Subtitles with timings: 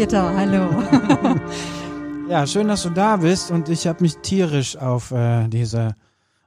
[0.00, 0.82] Peter, hallo.
[2.30, 5.94] ja, schön, dass du da bist und ich habe mich tierisch auf äh, diese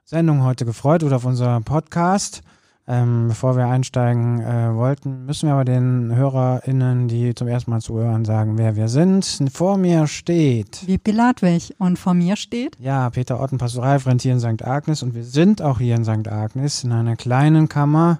[0.04, 2.42] Sendung heute gefreut oder auf unser Podcast.
[2.88, 7.80] Ähm, bevor wir einsteigen äh, wollten, müssen wir aber den HörerInnen, die zum ersten Mal
[7.80, 9.24] zuhören, sagen, wer wir sind.
[9.52, 10.84] Vor mir steht.
[10.88, 11.76] Wiebke Ladwig.
[11.78, 12.76] Und vor mir steht?
[12.80, 14.64] Ja, Peter Otten, Pastoralfreund hier in St.
[14.64, 15.04] Agnes.
[15.04, 16.26] Und wir sind auch hier in St.
[16.26, 18.18] Agnes in einer kleinen Kammer,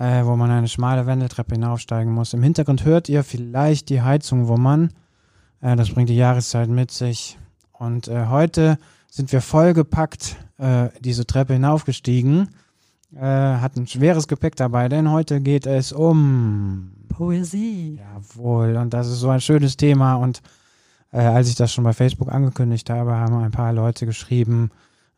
[0.00, 2.34] äh, wo man eine schmale Wendeltreppe hinaufsteigen muss.
[2.34, 4.92] Im Hintergrund hört ihr vielleicht die Heizung wummern.
[5.60, 7.38] Äh, das bringt die Jahreszeit mit sich.
[7.72, 8.78] Und äh, heute
[9.08, 12.48] sind wir vollgepackt äh, diese Treppe hinaufgestiegen
[13.16, 17.98] äh, hat ein schweres Gepäck dabei, denn heute geht es um Poesie.
[17.98, 20.16] Jawohl, und das ist so ein schönes Thema.
[20.16, 20.42] Und
[21.12, 24.70] äh, als ich das schon bei Facebook angekündigt habe, haben ein paar Leute geschrieben,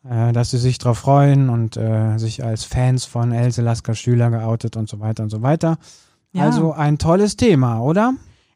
[0.09, 4.31] äh, dass sie sich darauf freuen und äh, sich als Fans von Else Lasker Schüler
[4.31, 5.79] geoutet und so weiter und so weiter.
[6.33, 6.45] Ja.
[6.45, 8.15] Also ein tolles Thema, oder?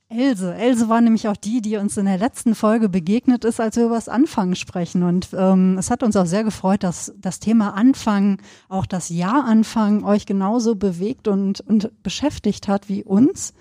[0.09, 0.55] Else.
[0.55, 3.87] Else war nämlich auch die, die uns in der letzten Folge begegnet ist, als wir
[3.87, 5.03] über das Anfangen sprechen.
[5.03, 8.39] Und ähm, es hat uns auch sehr gefreut, dass das Thema Anfangen,
[8.69, 13.53] auch das Jahr Anfangen euch genauso bewegt und, und beschäftigt hat wie uns.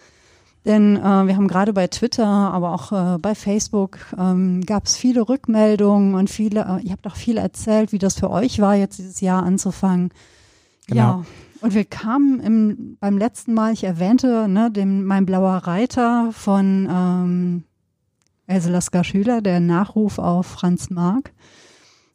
[0.66, 4.98] Denn äh, wir haben gerade bei Twitter, aber auch äh, bei Facebook ähm, gab es
[4.98, 8.76] viele Rückmeldungen und viele, äh, ihr habt auch viel erzählt, wie das für euch war,
[8.76, 10.10] jetzt dieses Jahr anzufangen.
[10.88, 11.00] Genau.
[11.00, 11.26] Ja.
[11.62, 16.88] Und wir kamen im, beim letzten Mal, ich erwähnte, ne, dem, mein blauer Reiter von
[16.92, 17.64] ähm,
[18.48, 21.32] Else Lasker Schüler, der Nachruf auf Franz Marc.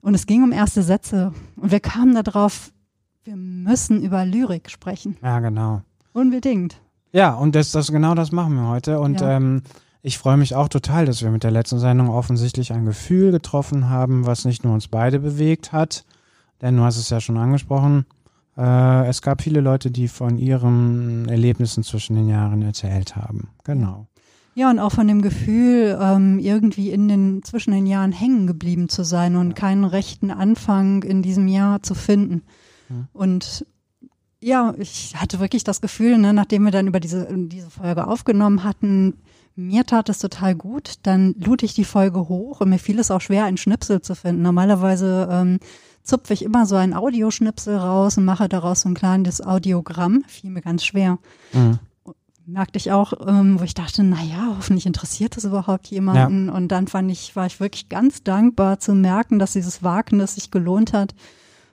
[0.03, 1.32] Und es ging um erste Sätze.
[1.56, 2.72] Und wir kamen darauf,
[3.25, 5.17] wir müssen über Lyrik sprechen.
[5.22, 5.82] Ja, genau.
[6.12, 6.81] Unbedingt.
[7.12, 9.00] Ja, und das, das genau das machen wir heute.
[9.00, 9.37] Und ja.
[9.37, 9.62] ähm,
[10.03, 13.88] ich freue mich auch total, dass wir mit der letzten Sendung offensichtlich ein Gefühl getroffen
[13.88, 16.04] haben, was nicht nur uns beide bewegt hat,
[16.62, 18.06] denn du hast es ja schon angesprochen,
[18.56, 23.49] äh, es gab viele Leute, die von ihren Erlebnissen zwischen den Jahren erzählt haben.
[23.65, 24.06] Genau.
[24.54, 28.88] Ja, und auch von dem Gefühl, ähm, irgendwie in den, zwischen den Jahren hängen geblieben
[28.88, 32.43] zu sein und keinen rechten Anfang in diesem Jahr zu finden.
[32.88, 33.09] Mhm.
[33.12, 33.66] Und
[34.41, 38.65] ja, ich hatte wirklich das Gefühl, ne, nachdem wir dann über diese, diese Folge aufgenommen
[38.65, 39.15] hatten,
[39.55, 40.95] mir tat es total gut.
[41.03, 44.15] Dann lud ich die Folge hoch und mir fiel es auch schwer, einen Schnipsel zu
[44.15, 44.43] finden.
[44.43, 45.59] Normalerweise ähm,
[46.03, 50.25] zupfe ich immer so einen Audioschnipsel raus und mache daraus so ein kleines Audiogramm.
[50.27, 51.19] Fiel mir ganz schwer.
[51.53, 51.79] Mhm.
[52.47, 56.47] Merkte ich auch, ähm, wo ich dachte, na ja, hoffentlich interessiert das überhaupt jemanden.
[56.47, 56.55] Ja.
[56.55, 60.50] Und dann fand ich, war ich wirklich ganz dankbar zu merken, dass dieses Wagnis sich
[60.50, 61.15] gelohnt hat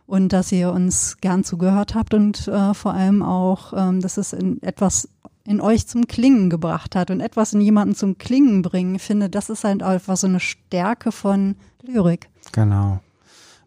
[0.07, 4.33] und dass ihr uns gern zugehört habt und äh, vor allem auch, ähm, dass es
[4.33, 5.09] in etwas
[5.45, 8.95] in euch zum Klingen gebracht hat und etwas in jemanden zum Klingen bringen.
[8.95, 12.27] Ich finde, das ist halt einfach so eine Stärke von Lyrik.
[12.51, 12.99] Genau.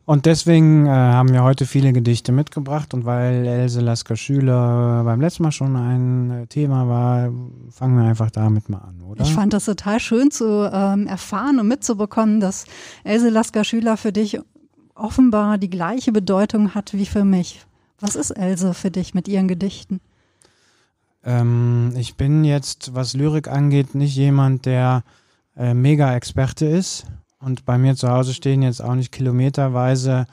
[0.05, 5.21] Und deswegen äh, haben wir heute viele Gedichte mitgebracht und weil Else Lasker Schüler beim
[5.21, 7.31] letzten Mal schon ein äh, Thema war,
[7.71, 9.22] fangen wir einfach damit mal an, oder?
[9.22, 12.65] Ich fand das total schön zu ähm, erfahren und mitzubekommen, dass
[13.05, 14.41] Else Lasker Schüler für dich
[15.00, 17.65] offenbar die gleiche Bedeutung hat wie für mich.
[17.99, 20.00] Was ist Else für dich mit ihren Gedichten?
[21.25, 25.03] Ähm, ich bin jetzt, was Lyrik angeht, nicht jemand, der
[25.56, 27.06] äh, Mega-Experte ist
[27.41, 30.27] und bei mir zu Hause stehen jetzt auch nicht kilometerweise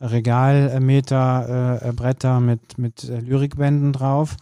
[0.00, 4.36] Regalmeter, äh, äh, Bretter mit, mit äh, Lyrikbänden drauf.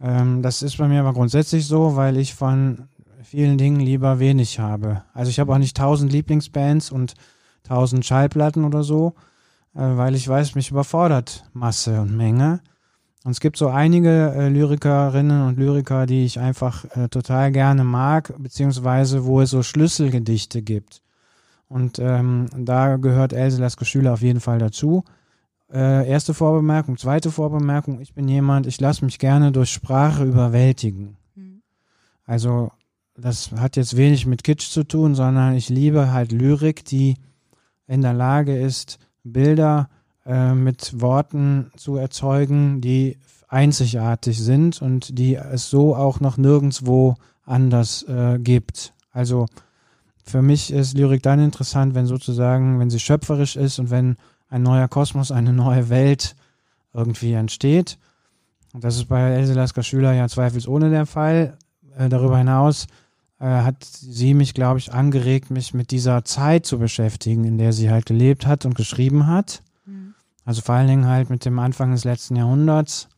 [0.00, 2.88] Ähm, das ist bei mir aber grundsätzlich so, weil ich von
[3.22, 5.02] vielen Dingen lieber wenig habe.
[5.12, 7.14] Also ich habe auch nicht tausend Lieblingsbands und
[7.62, 9.14] tausend Schallplatten oder so,
[9.74, 12.60] äh, weil ich weiß, mich überfordert Masse und Menge.
[13.24, 17.84] Und es gibt so einige äh, Lyrikerinnen und Lyriker, die ich einfach äh, total gerne
[17.84, 21.02] mag, beziehungsweise wo es so Schlüsselgedichte gibt.
[21.68, 25.04] Und ähm, da gehört Else Lasker Schüler auf jeden Fall dazu.
[25.72, 26.98] Äh, erste Vorbemerkung.
[26.98, 28.00] Zweite Vorbemerkung.
[28.00, 31.16] Ich bin jemand, ich lasse mich gerne durch Sprache überwältigen.
[31.34, 31.62] Mhm.
[32.26, 32.72] Also
[33.16, 37.16] das hat jetzt wenig mit Kitsch zu tun, sondern ich liebe halt Lyrik, die
[37.86, 39.88] in der Lage ist, Bilder
[40.26, 43.18] äh, mit Worten zu erzeugen, die
[43.48, 48.94] einzigartig sind und die es so auch noch nirgendwo anders äh, gibt.
[49.10, 49.46] Also
[50.24, 54.16] für mich ist Lyrik dann interessant, wenn sozusagen, wenn sie schöpferisch ist und wenn
[54.48, 56.36] ein neuer Kosmos, eine neue Welt
[56.94, 57.98] irgendwie entsteht.
[58.72, 61.58] Und das ist bei Else Lasker Schüler ja zweifelsohne der Fall.
[61.96, 62.86] Äh, darüber hinaus
[63.42, 67.72] äh, hat sie mich, glaube ich, angeregt, mich mit dieser Zeit zu beschäftigen, in der
[67.72, 69.64] sie halt gelebt hat und geschrieben hat.
[69.84, 70.14] Mhm.
[70.44, 73.08] Also vor allen Dingen halt mit dem Anfang des letzten Jahrhunderts.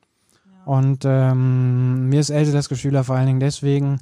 [0.46, 0.72] Ja.
[0.72, 4.00] Und ähm, mir ist Else Lasker Schüler vor allen Dingen deswegen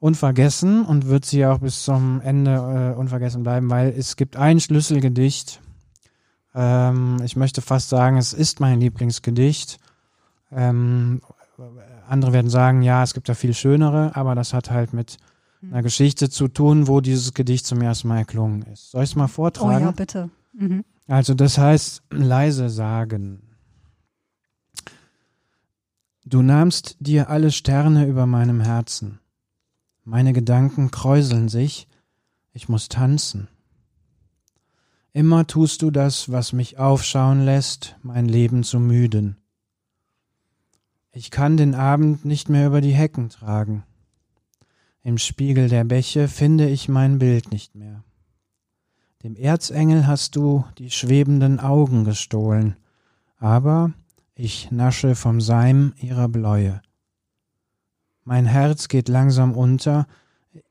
[0.00, 4.60] unvergessen und wird sie auch bis zum Ende äh, unvergessen bleiben, weil es gibt ein
[4.60, 5.62] Schlüsselgedicht.
[6.54, 9.78] Ähm, ich möchte fast sagen, es ist mein Lieblingsgedicht.
[10.52, 11.22] Ähm,
[12.06, 15.16] andere werden sagen, ja, es gibt ja viel schönere, aber das hat halt mit.
[15.62, 18.90] Einer Geschichte zu tun, wo dieses Gedicht zum ersten Mal erklungen ist.
[18.90, 19.84] Soll ich es mal vortragen?
[19.84, 20.30] Oh ja, bitte.
[20.52, 20.84] Mhm.
[21.06, 23.42] Also das heißt leise sagen.
[26.24, 29.18] Du nahmst dir alle Sterne über meinem Herzen.
[30.04, 31.88] Meine Gedanken kräuseln sich,
[32.52, 33.48] ich muss tanzen.
[35.12, 39.38] Immer tust du das, was mich aufschauen lässt, mein Leben zu müden.
[41.12, 43.84] Ich kann den Abend nicht mehr über die Hecken tragen.
[45.08, 48.04] Im Spiegel der Bäche finde ich mein Bild nicht mehr.
[49.22, 52.76] Dem Erzengel hast du die schwebenden Augen gestohlen,
[53.38, 53.94] aber
[54.34, 56.82] ich nasche vom Seim ihrer Bläue.
[58.24, 60.06] Mein Herz geht langsam unter,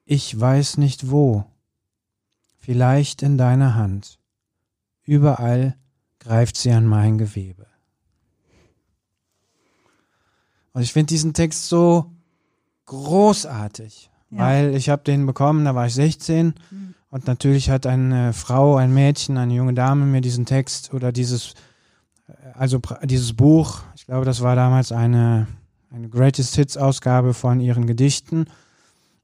[0.06, 1.45] ich weiß nicht wo,
[2.57, 4.19] vielleicht in deiner Hand.
[5.01, 5.75] Überall
[6.19, 7.66] greift sie an mein Gewebe.
[10.74, 12.12] Und ich finde diesen Text so
[12.86, 14.39] großartig, ja.
[14.39, 16.94] weil ich habe den bekommen, da war ich 16 mhm.
[17.09, 21.53] und natürlich hat eine Frau, ein Mädchen, eine junge Dame mir diesen Text oder dieses,
[22.53, 25.47] also dieses Buch, ich glaube, das war damals eine,
[25.91, 28.45] eine Greatest Hits Ausgabe von ihren Gedichten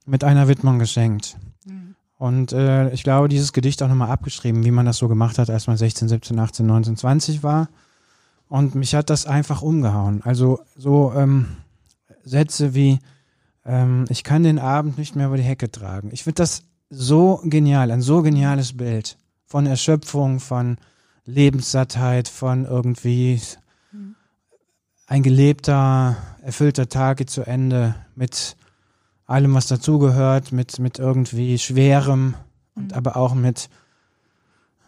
[0.05, 1.38] mit einer Widmung geschenkt.
[1.65, 1.95] Mhm.
[2.17, 5.50] Und äh, ich glaube, dieses Gedicht auch nochmal abgeschrieben, wie man das so gemacht hat,
[5.50, 7.69] als man 16, 17, 18, 19, 20 war.
[8.47, 10.21] Und mich hat das einfach umgehauen.
[10.23, 11.47] Also so ähm,
[12.23, 13.00] Sätze wie,
[13.65, 16.10] ähm, ich kann den Abend nicht mehr über die Hecke tragen.
[16.12, 20.77] Ich finde das so genial, ein so geniales Bild von Erschöpfung, von
[21.25, 23.39] Lebenssattheit, von irgendwie
[25.07, 28.56] ein gelebter, erfüllter Tag geht zu Ende mit
[29.25, 32.36] allem, was dazugehört, mit, mit irgendwie Schwerem
[32.75, 32.98] und mhm.
[32.98, 33.69] aber auch mit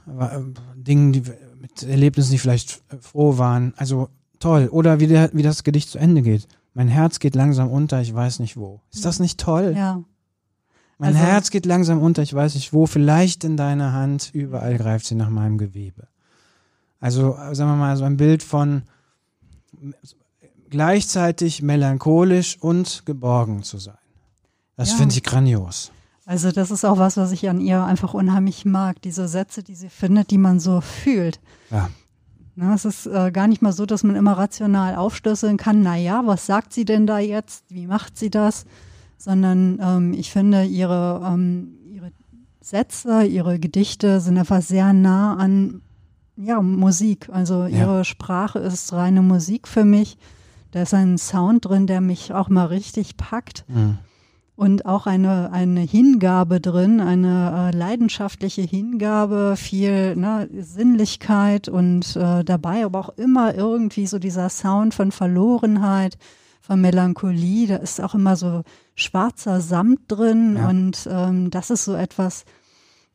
[0.08, 0.40] äh,
[0.76, 1.24] Dingen, die
[1.60, 3.74] mit Erlebnissen, die vielleicht froh waren.
[3.78, 4.68] Also toll.
[4.72, 6.48] Oder wie, der, wie das Gedicht zu Ende geht.
[6.76, 8.82] Mein Herz geht langsam unter, ich weiß nicht wo.
[8.94, 9.74] Ist das nicht toll?
[9.76, 10.04] Ja.
[10.98, 12.86] Mein also, Herz geht langsam unter, ich weiß nicht wo.
[12.86, 16.08] Vielleicht in deiner Hand, überall greift sie nach meinem Gewebe.
[17.00, 18.84] Also, sagen wir mal, so ein Bild von
[20.70, 23.98] gleichzeitig melancholisch und geborgen zu sein.
[24.76, 24.98] Das ja.
[24.98, 25.92] finde ich grandios.
[26.26, 29.02] Also das ist auch was, was ich an ihr einfach unheimlich mag.
[29.02, 31.40] Diese Sätze, die sie findet, die man so fühlt.
[31.72, 31.90] Ja.
[32.56, 35.98] Na, es ist äh, gar nicht mal so, dass man immer rational aufschlüsseln kann, na
[35.98, 37.66] ja, was sagt sie denn da jetzt?
[37.70, 38.66] Wie macht sie das?
[39.18, 42.12] Sondern ähm, ich finde, ihre, ähm, ihre
[42.62, 45.82] Sätze, ihre Gedichte sind einfach sehr nah an
[46.38, 47.30] ja, Musik.
[47.30, 48.04] Also ihre ja.
[48.04, 50.18] Sprache ist reine Musik für mich.
[50.72, 53.66] Da ist ein Sound drin, der mich auch mal richtig packt.
[53.68, 53.98] Mhm
[54.56, 62.44] und auch eine, eine Hingabe drin, eine äh, leidenschaftliche Hingabe, viel ne, Sinnlichkeit und äh,
[62.44, 66.18] dabei aber auch immer irgendwie so dieser Sound von Verlorenheit,
[66.62, 67.68] von Melancholie.
[67.68, 68.64] Da ist auch immer so
[68.96, 70.70] schwarzer Samt drin ja.
[70.70, 72.46] und ähm, das ist so etwas,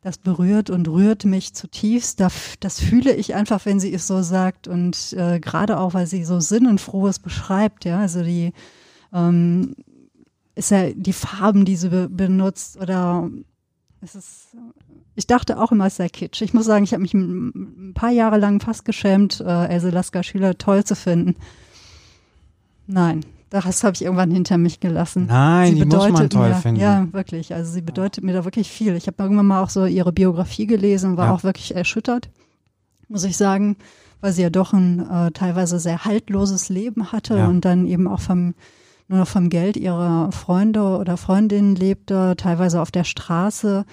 [0.01, 2.19] das berührt und rührt mich zutiefst.
[2.19, 6.05] Das, das fühle ich einfach, wenn sie es so sagt und äh, gerade auch, weil
[6.05, 8.53] sie so sinnenfrohes beschreibt, ja, also die
[9.11, 9.75] ähm,
[10.61, 13.29] ist ja die Farben, die sie be benutzt oder
[14.01, 14.47] es ist,
[15.15, 16.41] ich dachte auch immer, es sei Kitsch.
[16.41, 20.23] Ich muss sagen, ich habe mich ein paar Jahre lang fast geschämt, äh, Else Lasker
[20.23, 21.35] Schüler toll zu finden.
[22.85, 25.25] Nein, das habe ich irgendwann hinter mich gelassen.
[25.27, 26.79] Nein, sie die muss man toll mir, finden.
[26.79, 27.53] Ja, wirklich.
[27.53, 28.95] Also sie bedeutet mir da wirklich viel.
[28.95, 31.33] Ich habe irgendwann mal auch so ihre Biografie gelesen und war ja.
[31.33, 32.29] auch wirklich erschüttert,
[33.07, 33.77] muss ich sagen,
[34.19, 37.47] weil sie ja doch ein äh, teilweise sehr haltloses Leben hatte ja.
[37.47, 38.53] und dann eben auch vom
[39.11, 43.85] nur noch vom Geld ihrer Freunde oder Freundinnen lebte, teilweise auf der Straße.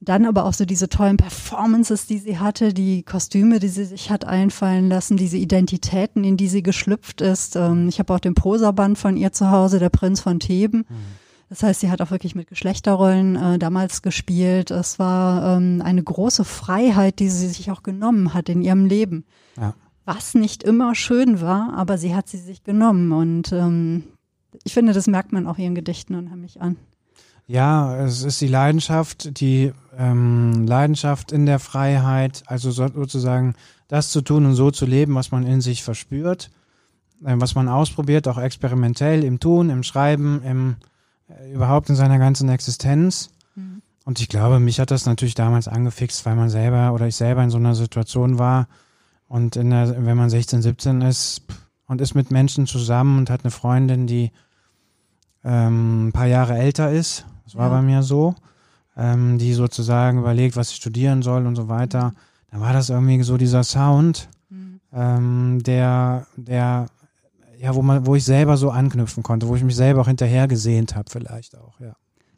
[0.00, 4.10] Dann aber auch so diese tollen Performances, die sie hatte, die Kostüme, die sie sich
[4.10, 7.54] hat einfallen lassen, diese Identitäten, in die sie geschlüpft ist.
[7.54, 10.78] Ähm, ich habe auch den Prosaband von ihr zu Hause, der Prinz von Theben.
[10.78, 11.22] Mhm.
[11.48, 14.70] Das heißt, sie hat auch wirklich mit Geschlechterrollen äh, damals gespielt.
[14.70, 19.24] Es war ähm, eine große Freiheit, die sie sich auch genommen hat in ihrem Leben.
[19.56, 19.74] Ja.
[20.04, 23.12] Was nicht immer schön war, aber sie hat sie sich genommen.
[23.12, 24.04] Und ähm,
[24.64, 26.76] ich finde, das merkt man auch ihren Gedichten unheimlich an.
[27.46, 33.54] Ja, es ist die Leidenschaft, die ähm, Leidenschaft in der Freiheit, also so, sozusagen
[33.88, 36.50] das zu tun und so zu leben, was man in sich verspürt,
[37.24, 40.76] äh, was man ausprobiert, auch experimentell im Tun, im Schreiben, im
[41.28, 43.30] äh, überhaupt in seiner ganzen Existenz.
[43.54, 43.82] Mhm.
[44.04, 47.42] Und ich glaube, mich hat das natürlich damals angefixt, weil man selber oder ich selber
[47.42, 48.68] in so einer Situation war.
[49.28, 51.58] Und der, wenn man 16, 17 ist, pff,
[51.92, 54.32] und ist mit Menschen zusammen und hat eine Freundin, die
[55.44, 57.26] ähm, ein paar Jahre älter ist.
[57.44, 57.76] Das war ja.
[57.76, 58.34] bei mir so.
[58.96, 62.14] Ähm, die sozusagen überlegt, was sie studieren soll und so weiter.
[62.50, 64.80] Da war das irgendwie so dieser Sound, mhm.
[64.92, 66.86] ähm, der, der,
[67.58, 70.48] ja, wo man, wo ich selber so anknüpfen konnte, wo ich mich selber auch hinterher
[70.48, 71.94] gesehnt habe, vielleicht auch, ja.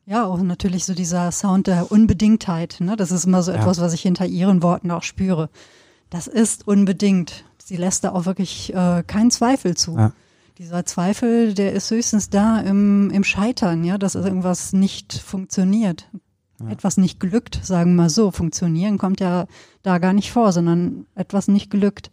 [0.06, 2.76] Ja, auch natürlich so dieser Sound der Unbedingtheit.
[2.80, 2.94] Ne?
[2.96, 3.58] Das ist immer so ja.
[3.58, 5.48] etwas, was ich hinter ihren Worten auch spüre.
[6.10, 7.44] Das ist unbedingt.
[7.64, 9.96] Sie lässt da auch wirklich äh, keinen Zweifel zu.
[9.96, 10.12] Ja.
[10.58, 16.06] Dieser Zweifel, der ist höchstens da im, im Scheitern, ja, dass irgendwas nicht funktioniert.
[16.60, 16.68] Ja.
[16.68, 18.30] Etwas nicht glückt, sagen wir mal so.
[18.30, 19.46] Funktionieren kommt ja
[19.82, 22.10] da gar nicht vor, sondern etwas nicht glückt.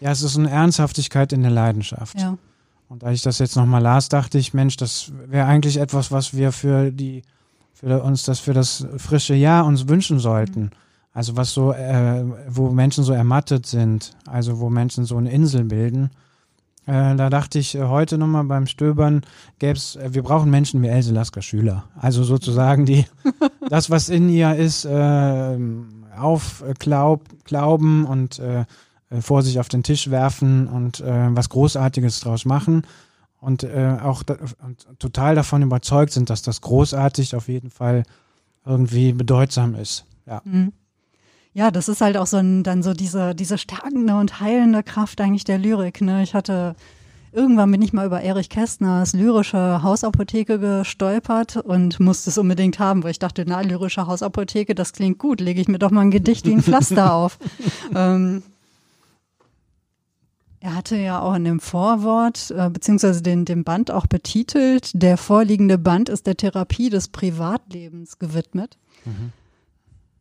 [0.00, 2.20] Ja, es ist eine Ernsthaftigkeit in der Leidenschaft.
[2.20, 2.36] Ja.
[2.88, 6.34] Und als ich das jetzt nochmal las, dachte ich, Mensch, das wäre eigentlich etwas, was
[6.34, 7.22] wir für die,
[7.72, 10.62] für uns das für das frische Jahr uns wünschen sollten.
[10.62, 10.70] Mhm.
[11.12, 15.64] Also was so, äh, wo Menschen so ermattet sind, also wo Menschen so eine Insel
[15.64, 16.10] bilden.
[16.86, 19.22] Äh, da dachte ich äh, heute nochmal beim Stöbern,
[19.58, 21.84] gäbe es, äh, wir brauchen Menschen wie Else Lasker Schüler.
[21.98, 23.06] Also sozusagen die,
[23.68, 25.58] das, was in ihr ist, äh,
[26.16, 28.64] aufglauben und äh,
[29.10, 32.86] äh, vor sich auf den Tisch werfen und äh, was Großartiges draus machen
[33.40, 38.04] und äh, auch da, und total davon überzeugt sind, dass das großartig auf jeden Fall
[38.64, 40.04] irgendwie bedeutsam ist.
[40.26, 40.42] Ja.
[40.44, 40.72] Mhm.
[41.52, 45.20] Ja, das ist halt auch so ein, dann so diese, diese stärkende und heilende Kraft
[45.20, 46.00] eigentlich der Lyrik.
[46.00, 46.22] Ne?
[46.22, 46.76] Ich hatte
[47.32, 53.02] irgendwann bin ich mal über Erich Kästners lyrische Hausapotheke gestolpert und musste es unbedingt haben,
[53.02, 56.10] weil ich dachte, na, lyrische Hausapotheke, das klingt gut, lege ich mir doch mal ein
[56.10, 57.38] Gedicht wie ein Pflaster auf.
[57.94, 58.42] ähm,
[60.62, 65.16] er hatte ja auch in dem Vorwort, äh, beziehungsweise den, dem Band auch betitelt, der
[65.16, 68.76] vorliegende Band ist der Therapie des Privatlebens gewidmet.
[69.06, 69.32] Mhm.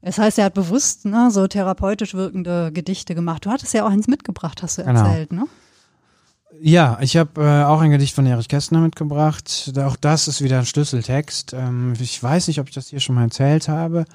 [0.01, 3.45] Es heißt, er hat bewusst ne, so therapeutisch wirkende Gedichte gemacht.
[3.45, 4.99] Du hattest ja auch eins mitgebracht, hast du genau.
[4.99, 5.45] erzählt, ne?
[6.61, 9.71] Ja, ich habe äh, auch ein Gedicht von Erich Kästner mitgebracht.
[9.77, 11.53] Auch das ist wieder ein Schlüsseltext.
[11.53, 14.05] Ähm, ich weiß nicht, ob ich das hier schon mal erzählt habe.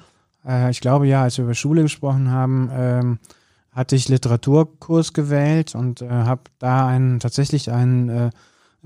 [0.45, 3.19] Äh, ich glaube ja, als wir über Schule gesprochen haben, ähm,
[3.71, 8.29] hatte ich Literaturkurs gewählt und äh, habe da einen tatsächlich einen äh,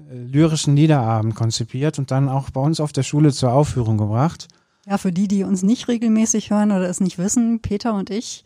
[0.09, 4.47] lyrischen Liederabend konzipiert und dann auch bei uns auf der Schule zur Aufführung gebracht.
[4.85, 8.43] Ja, für die, die uns nicht regelmäßig hören oder es nicht wissen, Peter und ich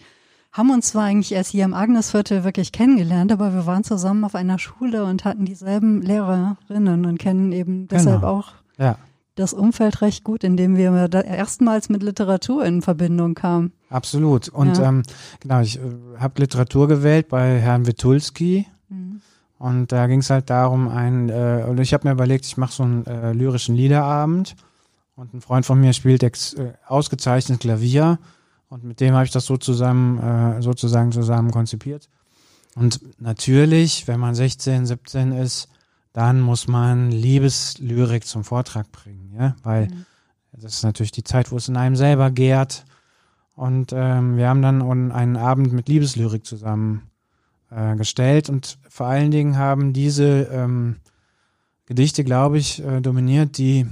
[0.51, 4.35] haben uns zwar eigentlich erst hier im Agnesviertel wirklich kennengelernt, aber wir waren zusammen auf
[4.35, 8.33] einer Schule und hatten dieselben Lehrerinnen und kennen eben deshalb genau.
[8.33, 8.97] auch ja
[9.35, 13.73] das Umfeld recht gut, in dem wir da erstmals mit Literatur in Verbindung kamen.
[13.89, 14.49] Absolut.
[14.49, 14.89] Und ja.
[14.89, 15.03] ähm,
[15.39, 15.81] genau, ich äh,
[16.19, 18.67] habe Literatur gewählt bei Herrn Witulski.
[18.89, 19.21] Mhm.
[19.57, 22.73] Und da ging es halt darum, ein, äh, und ich habe mir überlegt, ich mache
[22.73, 24.55] so einen äh, lyrischen Liederabend.
[25.15, 28.19] Und ein Freund von mir spielt ex, äh, ausgezeichnet Klavier.
[28.69, 32.09] Und mit dem habe ich das so zusammen, äh, sozusagen zusammen konzipiert.
[32.75, 35.69] Und natürlich, wenn man 16, 17 ist,
[36.11, 40.05] dann muss man Liebeslyrik zum Vortrag bringen, ja, weil mhm.
[40.53, 42.85] das ist natürlich die Zeit, wo es in einem selber gärt.
[43.55, 47.03] Und ähm, wir haben dann einen Abend mit Liebeslyrik zusammen
[47.69, 50.97] äh, gestellt und vor allen Dingen haben diese ähm,
[51.85, 53.85] Gedichte, glaube ich, äh, dominiert, die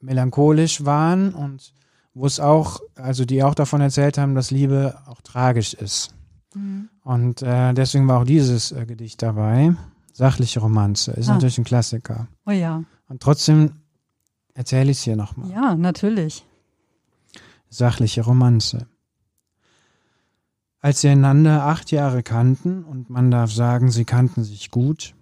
[0.00, 1.72] melancholisch waren und
[2.14, 6.14] wo es auch, also die auch davon erzählt haben, dass Liebe auch tragisch ist.
[6.54, 6.88] Mhm.
[7.02, 9.74] Und äh, deswegen war auch dieses äh, Gedicht dabei.
[10.12, 11.34] Sachliche Romanze ist ah.
[11.34, 12.28] natürlich ein Klassiker.
[12.46, 12.82] Oh ja.
[13.08, 13.72] Und trotzdem
[14.54, 15.50] erzähle ich es hier nochmal.
[15.50, 16.44] Ja, natürlich.
[17.68, 18.86] Sachliche Romanze.
[20.80, 25.14] Als sie einander acht Jahre kannten, und man darf sagen, sie kannten sich gut,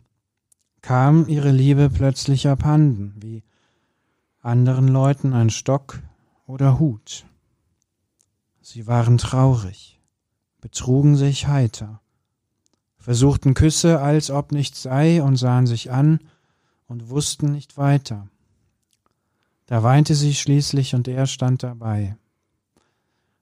[0.82, 3.42] kam ihre Liebe plötzlich abhanden, wie
[4.40, 6.00] anderen Leuten ein Stock
[6.46, 7.26] oder Hut.
[8.60, 10.00] Sie waren traurig,
[10.60, 12.00] betrugen sich heiter,
[12.98, 16.20] versuchten Küsse, als ob nichts sei, und sahen sich an
[16.86, 18.28] und wussten nicht weiter.
[19.66, 22.16] Da weinte sie schließlich und er stand dabei.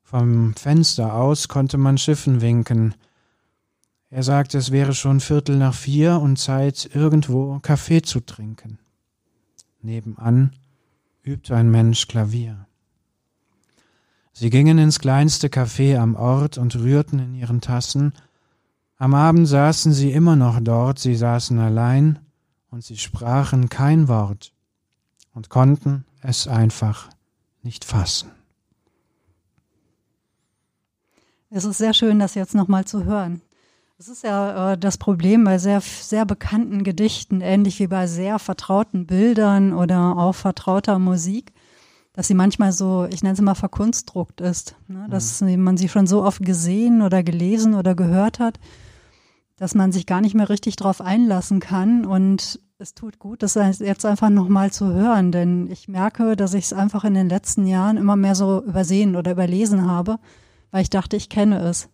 [0.03, 2.95] Vom Fenster aus konnte man Schiffen winken.
[4.11, 8.79] Er sagte, es wäre schon Viertel nach vier und Zeit, irgendwo Kaffee zu trinken.
[9.83, 10.53] Nebenan
[11.27, 12.67] übte ein Mensch Klavier.
[14.33, 18.13] Sie gingen ins kleinste Café am Ort und rührten in ihren Tassen
[18.99, 22.19] am Abend saßen sie immer noch dort, sie saßen allein,
[22.71, 24.55] und sie sprachen kein Wort
[25.35, 27.11] und konnten es einfach
[27.63, 28.31] nicht fassen.
[31.51, 33.43] Es ist sehr schön, das jetzt nochmal zu hören.
[33.99, 38.39] Das ist ja äh, das Problem bei sehr, sehr bekannten Gedichten, ähnlich wie bei sehr
[38.39, 41.55] vertrauten Bildern oder auch vertrauter Musik,
[42.13, 45.07] dass sie manchmal so, ich nenne es mal verkunstruckt ist, ne?
[45.09, 45.63] dass mhm.
[45.63, 48.61] man sie schon so oft gesehen oder gelesen oder gehört hat,
[49.57, 52.05] dass man sich gar nicht mehr richtig drauf einlassen kann.
[52.05, 56.67] Und es tut gut, das jetzt einfach nochmal zu hören, denn ich merke, dass ich
[56.67, 60.19] es einfach in den letzten Jahren immer mehr so übersehen oder überlesen habe,
[60.71, 61.89] weil ich dachte, ich kenne es.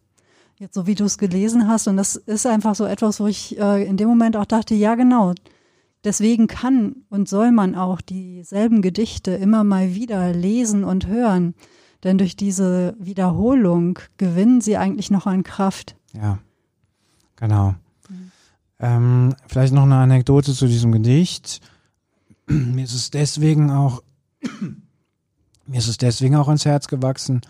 [0.59, 3.59] Jetzt so wie du es gelesen hast und das ist einfach so etwas, wo ich
[3.59, 5.35] äh, in dem Moment auch dachte, ja genau,
[6.05, 11.55] deswegen kann und soll man auch dieselben Gedichte immer mal wieder lesen und hören.
[12.05, 15.97] Denn durch diese Wiederholung gewinnen sie eigentlich noch an Kraft.
[16.13, 16.39] Ja,
[17.37, 17.75] genau.
[18.81, 21.61] Ähm, vielleicht noch eine Anekdote zu diesem Gedicht.
[22.47, 24.03] Mir ist es deswegen auch,
[25.67, 27.43] mir ist es deswegen auch ans Herz gewachsen.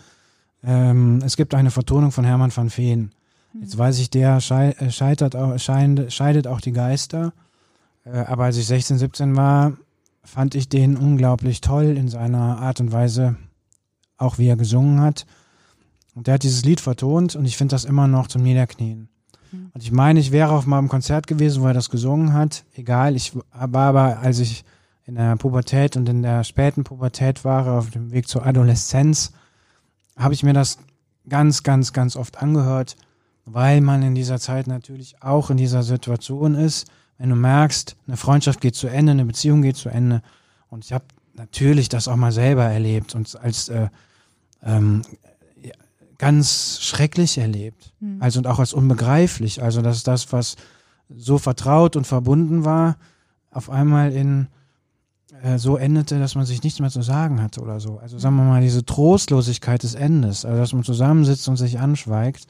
[0.65, 3.13] Ähm, es gibt eine Vertonung von Hermann van Veen.
[3.61, 7.33] Jetzt weiß ich, der äh, scheitert auch, scheidet auch die Geister.
[8.05, 9.75] Äh, aber als ich 16, 17 war,
[10.25, 13.37] fand ich den unglaublich toll in seiner Art und Weise,
[14.17, 15.27] auch wie er gesungen hat.
[16.15, 19.09] Und der hat dieses Lied vertont und ich finde das immer noch zum Niederknien.
[19.51, 19.71] Mhm.
[19.73, 22.65] Und ich meine, ich wäre auf meinem Konzert gewesen, wo er das gesungen hat.
[22.75, 24.65] Egal, ich war aber, als ich
[25.05, 29.33] in der Pubertät und in der späten Pubertät war, auf dem Weg zur Adoleszenz,
[30.17, 30.79] habe ich mir das
[31.29, 32.97] ganz, ganz, ganz oft angehört,
[33.45, 38.17] weil man in dieser Zeit natürlich auch in dieser Situation ist, wenn du merkst, eine
[38.17, 40.23] Freundschaft geht zu Ende, eine Beziehung geht zu Ende.
[40.69, 41.05] Und ich habe
[41.35, 43.89] natürlich das auch mal selber erlebt und als äh,
[44.63, 45.03] ähm,
[46.19, 47.93] ganz schrecklich erlebt.
[48.01, 48.19] Mhm.
[48.21, 49.63] Also und auch als unbegreiflich.
[49.63, 50.57] Also dass das, was
[51.09, 52.97] so vertraut und verbunden war,
[53.51, 54.49] auf einmal in
[55.43, 57.99] äh, so endete, dass man sich nichts mehr zu sagen hatte oder so.
[57.99, 62.47] Also sagen wir mal, diese Trostlosigkeit des Endes, also dass man zusammensitzt und sich anschweigt,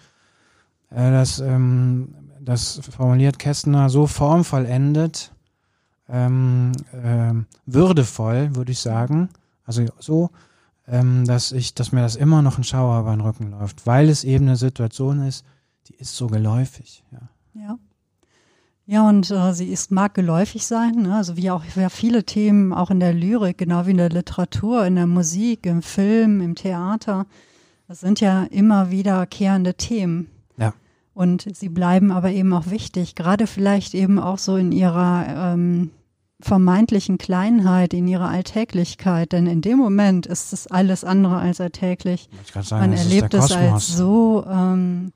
[0.90, 5.32] äh, das, ähm, das formuliert Kästner so formvollendet,
[6.08, 7.32] ähm, äh,
[7.64, 9.30] würdevoll, würde ich sagen.
[9.64, 10.30] Also so,
[10.86, 14.10] ähm, dass ich, dass mir das immer noch ein Schauer über den Rücken läuft, weil
[14.10, 15.46] es eben eine Situation ist,
[15.88, 17.04] die ist so geläufig.
[17.10, 17.20] Ja.
[17.54, 17.78] ja.
[18.86, 21.14] Ja, und äh, sie ist, mag geläufig sein, ne?
[21.14, 24.84] also wie auch ja, viele Themen, auch in der Lyrik, genau wie in der Literatur,
[24.84, 27.26] in der Musik, im Film, im Theater.
[27.86, 30.28] Das sind ja immer wiederkehrende Themen.
[30.56, 30.74] Ja.
[31.14, 35.90] Und sie bleiben aber eben auch wichtig, gerade vielleicht eben auch so in ihrer ähm,
[36.40, 39.32] vermeintlichen Kleinheit, in ihrer Alltäglichkeit.
[39.32, 42.28] Denn in dem Moment ist es alles andere als alltäglich.
[42.60, 45.12] Sagen, Man erlebt es als so ähm,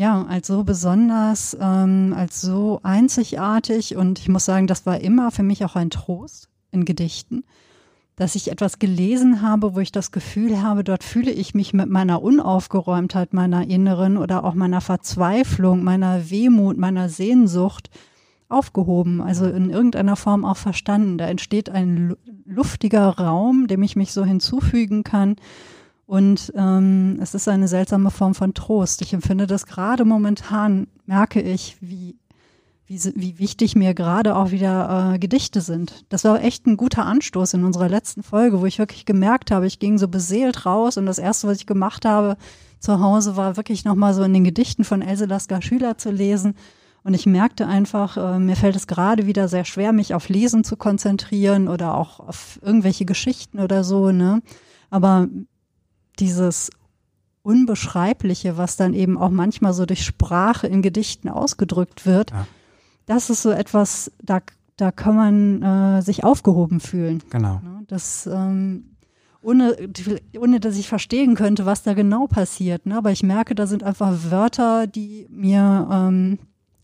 [0.00, 3.96] ja, als so besonders, ähm, als so einzigartig.
[3.96, 7.44] Und ich muss sagen, das war immer für mich auch ein Trost in Gedichten,
[8.16, 11.90] dass ich etwas gelesen habe, wo ich das Gefühl habe, dort fühle ich mich mit
[11.90, 17.90] meiner Unaufgeräumtheit, meiner inneren oder auch meiner Verzweiflung, meiner Wehmut, meiner Sehnsucht
[18.48, 21.18] aufgehoben, also in irgendeiner Form auch verstanden.
[21.18, 25.36] Da entsteht ein luftiger Raum, dem ich mich so hinzufügen kann
[26.10, 29.00] und ähm, es ist eine seltsame Form von Trost.
[29.00, 32.18] Ich empfinde das gerade momentan, merke ich, wie,
[32.84, 36.04] wie, wie wichtig mir gerade auch wieder äh, Gedichte sind.
[36.08, 39.68] Das war echt ein guter Anstoß in unserer letzten Folge, wo ich wirklich gemerkt habe,
[39.68, 42.36] ich ging so beseelt raus und das Erste, was ich gemacht habe
[42.80, 46.56] zu Hause, war wirklich nochmal so in den Gedichten von Else Lasker Schüler zu lesen.
[47.04, 50.64] Und ich merkte einfach, äh, mir fällt es gerade wieder sehr schwer, mich auf Lesen
[50.64, 54.42] zu konzentrieren oder auch auf irgendwelche Geschichten oder so, ne?
[54.90, 55.28] Aber
[56.20, 56.70] dieses
[57.42, 62.46] Unbeschreibliche, was dann eben auch manchmal so durch Sprache in Gedichten ausgedrückt wird, ja.
[63.06, 64.40] das ist so etwas, da,
[64.76, 67.22] da kann man äh, sich aufgehoben fühlen.
[67.30, 67.60] Genau.
[67.64, 68.90] Ne, das, ähm,
[69.42, 69.74] ohne,
[70.38, 72.84] ohne dass ich verstehen könnte, was da genau passiert.
[72.84, 72.96] Ne?
[72.96, 76.38] Aber ich merke, da sind einfach Wörter, die mir, ähm,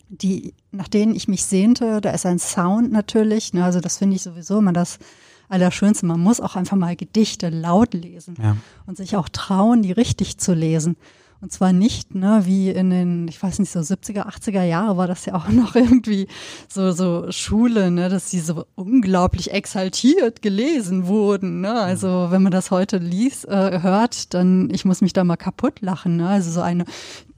[0.08, 2.00] die, nach denen ich mich sehnte.
[2.00, 3.52] Da ist ein Sound natürlich.
[3.52, 3.62] Ne?
[3.62, 4.98] Also das finde ich sowieso immer das
[5.48, 6.06] Allerschönste.
[6.06, 8.56] Man muss auch einfach mal Gedichte laut lesen ja.
[8.86, 10.96] und sich auch trauen, die richtig zu lesen.
[11.42, 15.06] Und zwar nicht, ne, wie in den, ich weiß nicht, so 70er, 80er Jahre war
[15.06, 16.28] das ja auch noch irgendwie
[16.68, 21.72] so, so Schule, ne, dass die so unglaublich exaltiert gelesen wurden, ne.
[21.72, 25.82] Also, wenn man das heute liest, äh, hört, dann, ich muss mich da mal kaputt
[25.82, 26.28] lachen, ne.
[26.28, 26.84] Also so eine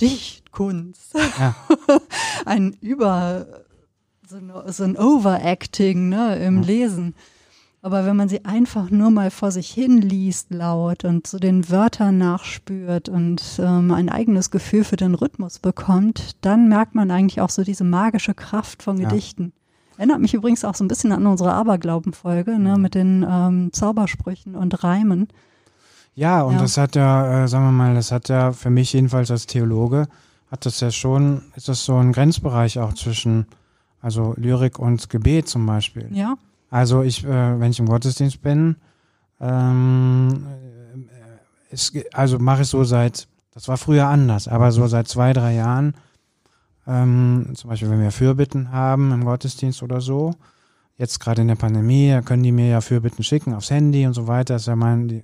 [0.01, 1.15] Dichtkunst.
[1.39, 1.57] Ja.
[2.47, 3.47] ein Über,
[4.29, 6.67] so, ein Overacting, ne, im ja.
[6.67, 7.15] Lesen.
[7.81, 11.71] Aber wenn man sie einfach nur mal vor sich hin liest laut und so den
[11.71, 17.41] Wörtern nachspürt und ähm, ein eigenes Gefühl für den Rhythmus bekommt, dann merkt man eigentlich
[17.41, 19.45] auch so diese magische Kraft von Gedichten.
[19.45, 19.99] Ja.
[19.99, 24.57] Erinnert mich übrigens auch so ein bisschen an unsere Aberglauben-Folge ne, mit den ähm, Zaubersprüchen
[24.57, 25.29] und Reimen.
[26.15, 26.61] Ja, und ja.
[26.61, 30.09] das hat ja, äh, sagen wir mal, das hat ja für mich jedenfalls als Theologe,
[30.51, 33.47] hat das ja schon, ist das so ein Grenzbereich auch zwischen,
[34.01, 36.09] also Lyrik und Gebet zum Beispiel.
[36.13, 36.35] Ja.
[36.71, 38.77] Also ich, äh, wenn ich im Gottesdienst bin,
[39.41, 40.47] ähm,
[41.71, 45.33] äh, ist, also mache ich so seit, das war früher anders, aber so seit zwei,
[45.33, 45.95] drei Jahren,
[46.87, 50.35] ähm, zum Beispiel wenn wir Fürbitten haben im Gottesdienst oder so,
[50.97, 54.27] jetzt gerade in der Pandemie, können die mir ja Fürbitten schicken aufs Handy und so
[54.27, 54.55] weiter.
[54.55, 55.23] Das ist ja mein, die,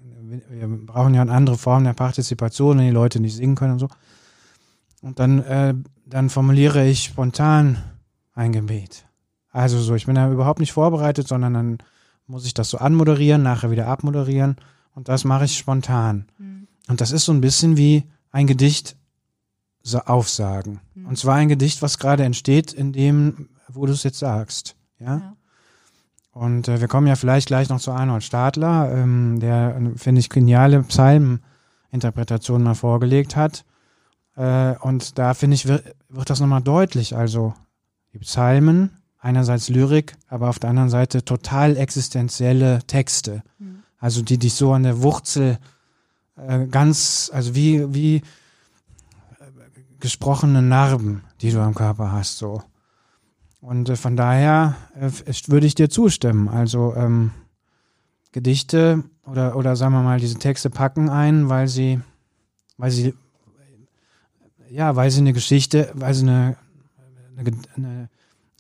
[0.51, 3.79] wir brauchen ja eine andere Form der Partizipation, wenn die Leute nicht singen können und
[3.81, 3.89] so.
[5.03, 5.75] Und dann, äh,
[6.07, 7.79] dann formuliere ich spontan
[8.35, 9.05] ein Gebet.
[9.55, 11.79] Also so, ich bin da überhaupt nicht vorbereitet, sondern dann
[12.27, 14.57] muss ich das so anmoderieren, nachher wieder abmoderieren
[14.97, 16.27] und das mache ich spontan.
[16.39, 16.67] Mhm.
[16.89, 18.97] Und das ist so ein bisschen wie ein Gedicht
[19.81, 20.81] so aufsagen.
[20.95, 21.07] Mhm.
[21.07, 24.75] Und zwar ein Gedicht, was gerade entsteht, in dem, wo du es jetzt sagst.
[24.99, 25.19] Ja.
[25.19, 25.37] ja.
[26.33, 30.31] Und äh, wir kommen ja vielleicht gleich noch zu Arnold Stadler, ähm, der, finde ich,
[30.31, 33.65] geniale Psalmeninterpretation mal vorgelegt hat.
[34.35, 37.15] Äh, und da, finde ich, wird, wird das nochmal deutlich.
[37.15, 37.55] Also
[38.13, 38.91] die Psalmen,
[39.25, 43.43] einerseits Lyrik, aber auf der anderen Seite total existenzielle Texte.
[43.59, 43.83] Mhm.
[43.99, 45.59] Also die dich so an der Wurzel
[46.37, 48.23] äh, ganz, also wie, wie äh,
[49.99, 52.63] gesprochene Narben, die du am Körper hast, so.
[53.61, 55.11] Und äh, von daher äh,
[55.47, 56.49] würde ich dir zustimmen.
[56.49, 57.31] Also ähm,
[58.33, 61.99] Gedichte oder, oder sagen wir mal, diese Texte packen ein, weil sie,
[62.77, 63.15] weil sie,
[64.69, 66.57] ja, weil sie eine Geschichte, weil sie eine,
[67.39, 68.09] eine, eine,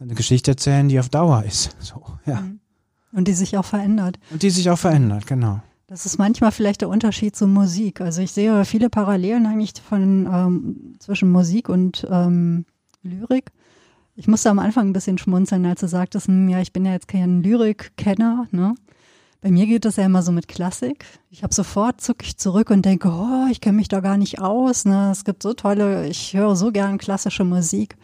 [0.00, 1.76] eine Geschichte erzählen, die auf Dauer ist.
[1.80, 2.40] So, ja.
[2.40, 2.61] Mhm.
[3.12, 4.18] Und die sich auch verändert.
[4.30, 5.61] Und die sich auch verändert, genau.
[5.87, 8.00] Das ist manchmal vielleicht der Unterschied zur Musik.
[8.00, 12.64] Also ich sehe viele Parallelen eigentlich von ähm, zwischen Musik und ähm,
[13.02, 13.52] Lyrik.
[14.16, 16.92] Ich musste am Anfang ein bisschen schmunzeln, als du sagtest, hm, ja, ich bin ja
[16.92, 18.74] jetzt kein Lyrikkenner, ne?
[19.44, 21.04] Bei mir geht das ja immer so mit Klassik.
[21.28, 24.40] Ich habe sofort zucke ich zurück und denke, oh, ich kenne mich da gar nicht
[24.40, 24.87] aus.
[24.87, 25.11] Ne?
[25.12, 27.94] Es gibt so tolle, ich höre so gern klassische Musik.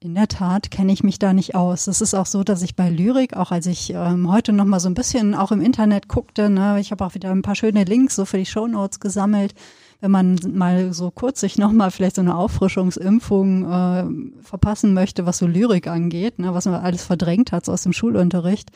[0.00, 1.86] In der Tat kenne ich mich da nicht aus.
[1.86, 4.78] Es ist auch so, dass ich bei Lyrik, auch als ich ähm, heute noch mal
[4.78, 7.84] so ein bisschen auch im Internet guckte, ne, ich habe auch wieder ein paar schöne
[7.84, 9.54] Links so für die Shownotes gesammelt,
[10.02, 15.38] wenn man mal so kurz sich nochmal vielleicht so eine Auffrischungsimpfung äh, verpassen möchte, was
[15.38, 18.72] so Lyrik angeht, ne, was man alles verdrängt hat so aus dem Schulunterricht.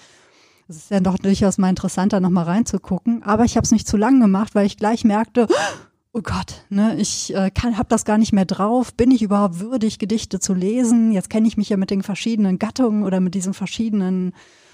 [0.68, 3.24] Es ist ja doch durchaus mal interessanter, nochmal reinzugucken.
[3.24, 6.96] Aber ich habe es nicht zu lang gemacht, weil ich gleich merkte, oh Gott, ne,
[6.98, 8.92] ich äh, kann, hab das gar nicht mehr drauf.
[8.94, 11.12] Bin ich überhaupt würdig, Gedichte zu lesen?
[11.12, 14.32] Jetzt kenne ich mich ja mit den verschiedenen Gattungen oder mit diesen verschiedenen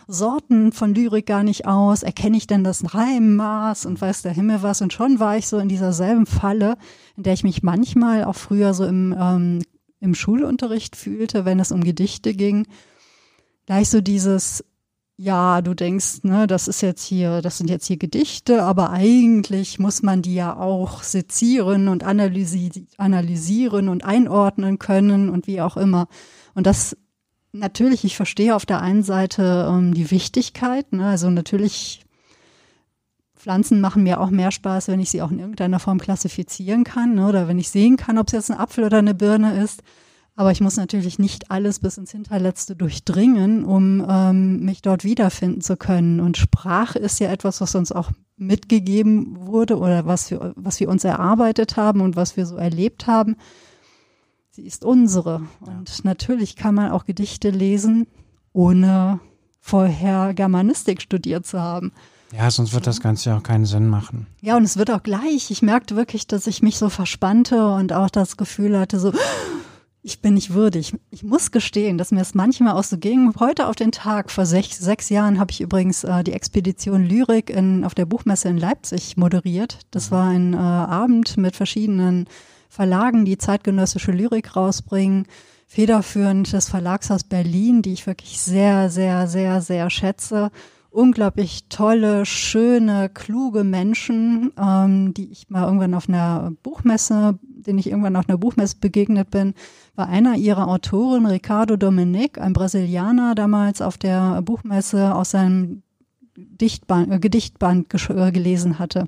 [0.08, 2.02] Sorten von Lyrik gar nicht aus.
[2.02, 4.80] Erkenne ich denn das Reimmaß und weiß der Himmel was?
[4.80, 6.78] Und schon war ich so in dieser selben Falle,
[7.16, 9.62] in der ich mich manchmal auch früher so im, ähm,
[10.00, 12.66] im Schulunterricht fühlte, wenn es um Gedichte ging.
[13.66, 14.64] Gleich so dieses,
[15.18, 19.78] ja, du denkst, ne, das ist jetzt hier, das sind jetzt hier Gedichte, aber eigentlich
[19.78, 25.78] muss man die ja auch sezieren und analysi analysieren und einordnen können und wie auch
[25.78, 26.08] immer.
[26.54, 26.96] Und das
[27.52, 30.92] natürlich, ich verstehe auf der einen Seite ähm, die Wichtigkeit.
[30.92, 31.06] Ne?
[31.06, 32.04] Also natürlich,
[33.36, 37.14] Pflanzen machen mir auch mehr Spaß, wenn ich sie auch in irgendeiner Form klassifizieren kann
[37.14, 37.26] ne?
[37.26, 39.82] oder wenn ich sehen kann, ob es jetzt ein Apfel oder eine Birne ist.
[40.36, 45.62] Aber ich muss natürlich nicht alles bis ins Hinterletzte durchdringen, um ähm, mich dort wiederfinden
[45.62, 46.20] zu können.
[46.20, 50.90] Und Sprache ist ja etwas, was uns auch mitgegeben wurde oder was wir, was wir
[50.90, 53.36] uns erarbeitet haben und was wir so erlebt haben
[54.56, 55.42] sie ist unsere.
[55.60, 56.00] Und ja.
[56.02, 58.06] natürlich kann man auch Gedichte lesen,
[58.52, 59.20] ohne
[59.60, 61.92] vorher Germanistik studiert zu haben.
[62.32, 64.26] Ja, sonst wird das Ganze ja auch keinen Sinn machen.
[64.40, 65.50] Ja, und es wird auch gleich.
[65.50, 69.12] Ich merkte wirklich, dass ich mich so verspannte und auch das Gefühl hatte, so,
[70.06, 70.94] ich bin nicht würdig.
[71.10, 73.32] Ich muss gestehen, dass mir es manchmal auch so ging.
[73.40, 77.50] Heute auf den Tag, vor sechs, sechs Jahren, habe ich übrigens äh, die Expedition Lyrik
[77.50, 79.80] in, auf der Buchmesse in Leipzig moderiert.
[79.90, 80.14] Das mhm.
[80.14, 82.28] war ein äh, Abend mit verschiedenen
[82.68, 85.26] Verlagen, die zeitgenössische Lyrik rausbringen.
[85.66, 90.52] Federführend das Verlagshaus Berlin, die ich wirklich sehr, sehr, sehr, sehr schätze.
[90.96, 97.90] Unglaublich tolle, schöne, kluge Menschen, ähm, die ich mal irgendwann auf einer Buchmesse, denen ich
[97.90, 99.52] irgendwann auf einer Buchmesse begegnet bin,
[99.94, 105.82] war einer ihrer Autoren, Ricardo Dominic, ein Brasilianer, damals auf der Buchmesse aus seinem
[106.34, 109.06] Dichtband, äh, Gedichtband äh, gelesen hatte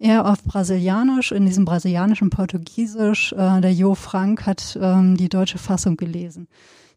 [0.00, 3.32] er auf Brasilianisch, in diesem brasilianischen Portugiesisch.
[3.32, 6.46] Äh, der Jo Frank hat ähm, die deutsche Fassung gelesen.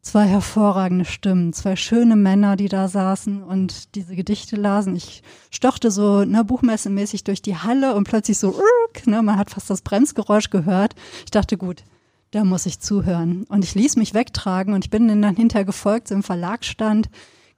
[0.02, 4.96] Zwei hervorragende Stimmen, zwei schöne Männer, die da saßen und diese Gedichte lasen.
[4.96, 8.60] Ich stochte so ne, buchmessemäßig durch die Halle und plötzlich so,
[9.06, 10.96] ne, man hat fast das Bremsgeräusch gehört.
[11.24, 11.84] Ich dachte, gut,
[12.32, 13.44] da muss ich zuhören.
[13.44, 17.10] Und ich ließ mich wegtragen und ich bin dann hinterher gefolgt, so im Verlagsstand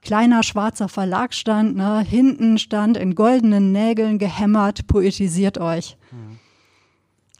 [0.04, 5.96] kleiner schwarzer Verlag stand, ne, hinten stand in goldenen Nägeln gehämmert, poetisiert euch.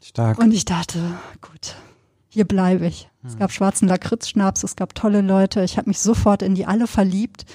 [0.01, 0.39] Stark.
[0.39, 0.99] Und ich dachte,
[1.41, 1.75] gut,
[2.29, 3.07] hier bleibe ich.
[3.25, 3.29] Mhm.
[3.29, 6.87] Es gab schwarzen Lakritzschnaps, es gab tolle Leute, ich habe mich sofort in die alle
[6.87, 7.45] verliebt.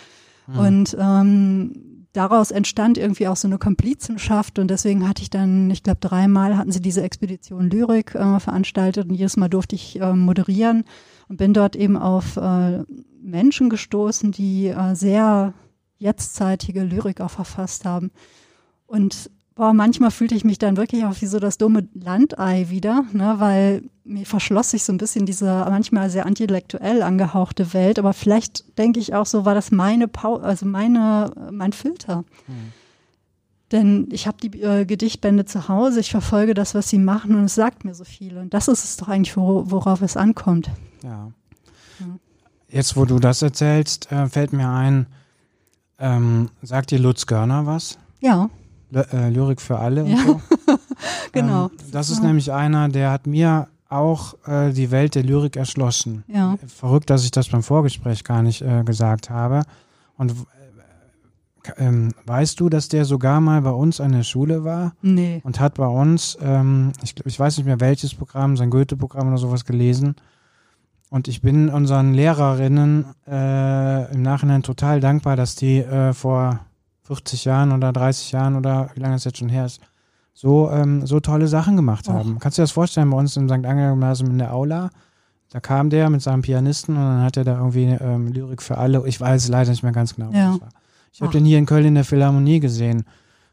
[0.46, 0.58] Mhm.
[0.58, 5.82] Und ähm, daraus entstand irgendwie auch so eine Komplizenschaft und deswegen hatte ich dann, ich
[5.82, 10.12] glaube, dreimal hatten sie diese Expedition Lyrik äh, veranstaltet und jedes Mal durfte ich äh,
[10.12, 10.84] moderieren
[11.28, 12.82] und bin dort eben auf äh,
[13.22, 15.54] Menschen gestoßen, die äh, sehr
[15.98, 18.10] jetztzeitige Lyrik auch verfasst haben.
[18.86, 19.30] Und
[19.60, 23.34] boah, manchmal fühlte ich mich dann wirklich auch wie so das dumme Landei wieder, ne,
[23.36, 28.78] weil mir verschloss sich so ein bisschen diese manchmal sehr intellektuell angehauchte Welt, aber vielleicht
[28.78, 32.24] denke ich auch so, war das meine Pau also meine, mein Filter.
[32.48, 32.72] Mhm.
[33.70, 37.44] Denn ich habe die äh, Gedichtbände zu Hause, ich verfolge das, was sie machen und
[37.44, 38.38] es sagt mir so viel.
[38.38, 40.70] Und das ist es doch eigentlich, wor worauf es ankommt.
[41.02, 41.30] Ja.
[42.00, 42.06] ja.
[42.70, 45.06] Jetzt, wo du das erzählst, äh, fällt mir ein,
[45.98, 47.98] ähm, sagt dir Lutz Görner was?
[48.20, 48.48] Ja.
[48.92, 50.18] Äh, Lyrik für alle und ja.
[50.18, 50.40] so.
[51.32, 51.66] genau.
[51.66, 52.26] Ähm, das ist ja.
[52.26, 56.24] nämlich einer, der hat mir auch äh, die Welt der Lyrik erschlossen.
[56.28, 56.56] Ja.
[56.66, 59.62] Verrückt, dass ich das beim Vorgespräch gar nicht äh, gesagt habe.
[60.16, 60.34] Und
[61.76, 64.94] ähm, weißt du, dass der sogar mal bei uns an der Schule war?
[65.02, 65.40] Nee.
[65.44, 69.38] Und hat bei uns, ähm, ich, ich weiß nicht mehr welches Programm, sein Goethe-Programm oder
[69.38, 70.16] sowas gelesen.
[71.10, 76.60] Und ich bin unseren Lehrerinnen äh, im Nachhinein total dankbar, dass die äh, vor
[77.10, 79.80] 40 Jahren oder 30 Jahren oder wie lange es jetzt schon her ist,
[80.32, 82.38] so, ähm, so tolle Sachen gemacht haben.
[82.38, 83.52] Kannst du dir das vorstellen, bei uns im St.
[83.52, 84.90] Angela Gymnasium in der Aula?
[85.50, 88.78] Da kam der mit seinem Pianisten und dann hat er da irgendwie ähm, Lyrik für
[88.78, 89.02] alle.
[89.06, 90.52] Ich weiß leider nicht mehr ganz genau, ja.
[90.52, 90.68] was war.
[91.12, 93.04] Ich habe den hier in Köln in der Philharmonie gesehen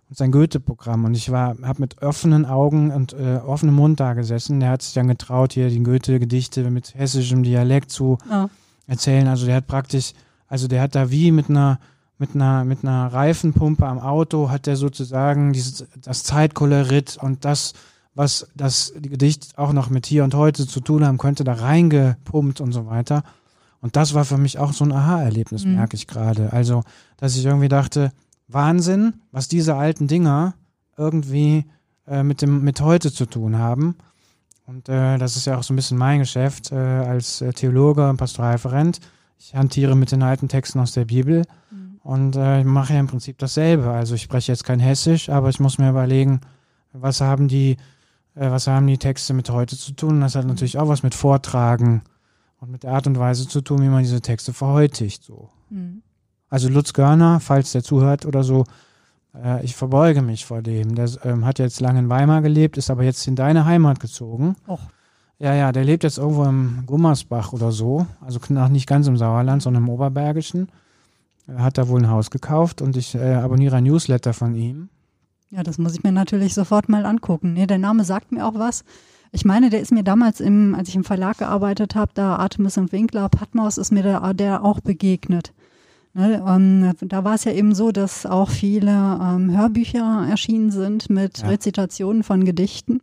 [0.08, 4.14] und sein Goethe-Programm und ich war, habe mit offenen Augen und äh, offenem Mund da
[4.14, 4.60] gesessen.
[4.60, 8.50] Der hat sich dann getraut, hier die Goethe-Gedichte mit hessischem Dialekt zu ja.
[8.86, 9.28] erzählen.
[9.28, 10.14] Also der hat praktisch,
[10.48, 11.80] also der hat da wie mit einer
[12.18, 17.74] mit einer mit einer Reifenpumpe am Auto hat er sozusagen dieses das Zeitkolorit und das
[18.18, 22.60] was das Gedicht auch noch mit hier und heute zu tun haben könnte, da reingepumpt
[22.60, 23.24] und so weiter.
[23.80, 25.76] Und das war für mich auch so ein Aha-Erlebnis, mhm.
[25.76, 26.52] merke ich gerade.
[26.52, 26.84] Also,
[27.18, 28.12] dass ich irgendwie dachte,
[28.48, 30.56] Wahnsinn, was diese alten Dinger
[30.98, 31.66] irgendwie
[32.08, 33.96] äh, mit dem mit heute zu tun haben.
[34.66, 38.10] Und äh, das ist ja auch so ein bisschen mein Geschäft äh, als äh, Theologe
[38.10, 39.00] und Pastoralreferent.
[39.38, 41.87] Ich hantiere mit den alten Texten aus der Bibel mhm.
[42.08, 43.92] Und äh, ich mache ja im Prinzip dasselbe.
[43.92, 46.40] Also ich spreche jetzt kein Hessisch, aber ich muss mir überlegen,
[46.94, 47.76] was haben die,
[48.34, 50.22] äh, was haben die Texte mit heute zu tun?
[50.22, 52.04] Das hat natürlich auch was mit Vortragen
[52.62, 55.22] und mit der Art und Weise zu tun, wie man diese Texte verheutigt.
[55.22, 55.50] So.
[55.70, 56.02] Mhm.
[56.50, 58.64] Also Lutz Görner, falls der zuhört oder so,
[59.36, 60.96] äh, ich verbeuge mich vor dem.
[60.96, 64.56] Der ähm, hat jetzt lange in Weimar gelebt, ist aber jetzt in deine Heimat gezogen.
[64.66, 64.80] Och.
[65.40, 69.18] Ja, ja, der lebt jetzt irgendwo im Gummersbach oder so, also noch nicht ganz im
[69.18, 70.70] Sauerland, sondern im Oberbergischen.
[71.48, 74.90] Er hat da wohl ein Haus gekauft und ich äh, abonniere ein Newsletter von ihm.
[75.50, 77.54] Ja, das muss ich mir natürlich sofort mal angucken.
[77.54, 78.84] Nee, der Name sagt mir auch was.
[79.32, 82.78] Ich meine, der ist mir damals, im, als ich im Verlag gearbeitet habe, da Artemis
[82.78, 85.54] und Winkler, Patmos, ist mir der, der auch begegnet.
[86.14, 91.12] Ne, ähm, da war es ja eben so, dass auch viele ähm, Hörbücher erschienen sind
[91.12, 91.50] mit ja.
[91.50, 93.02] Rezitationen von Gedichten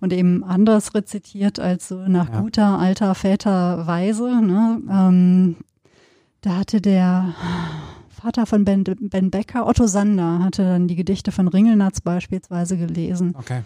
[0.00, 2.40] und eben anders rezitiert als so nach ja.
[2.40, 4.40] guter alter Väterweise.
[4.40, 4.80] Ne?
[4.88, 5.56] Ähm,
[6.42, 7.34] da hatte der
[8.10, 13.34] Vater von Ben, ben Becker, Otto Sander, hatte dann die Gedichte von Ringelnatz beispielsweise gelesen.
[13.36, 13.62] Okay.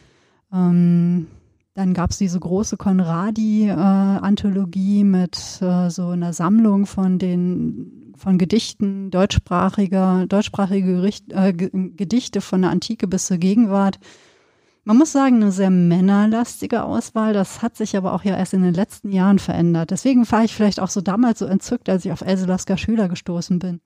[0.53, 1.27] Ähm,
[1.75, 8.39] dann gab es diese große Konradi-Anthologie äh, mit äh, so einer Sammlung von den von
[8.39, 13.99] Gedichten deutschsprachiger, deutschsprachige Gericht, äh, Gedichte von der Antike bis zur Gegenwart.
[14.87, 17.33] Man muss sagen, eine sehr männerlastige Auswahl.
[17.33, 19.91] Das hat sich aber auch ja erst in den letzten Jahren verändert.
[19.91, 23.09] Deswegen war ich vielleicht auch so damals so entzückt, als ich auf Else Lasker Schüler
[23.09, 23.81] gestoßen bin.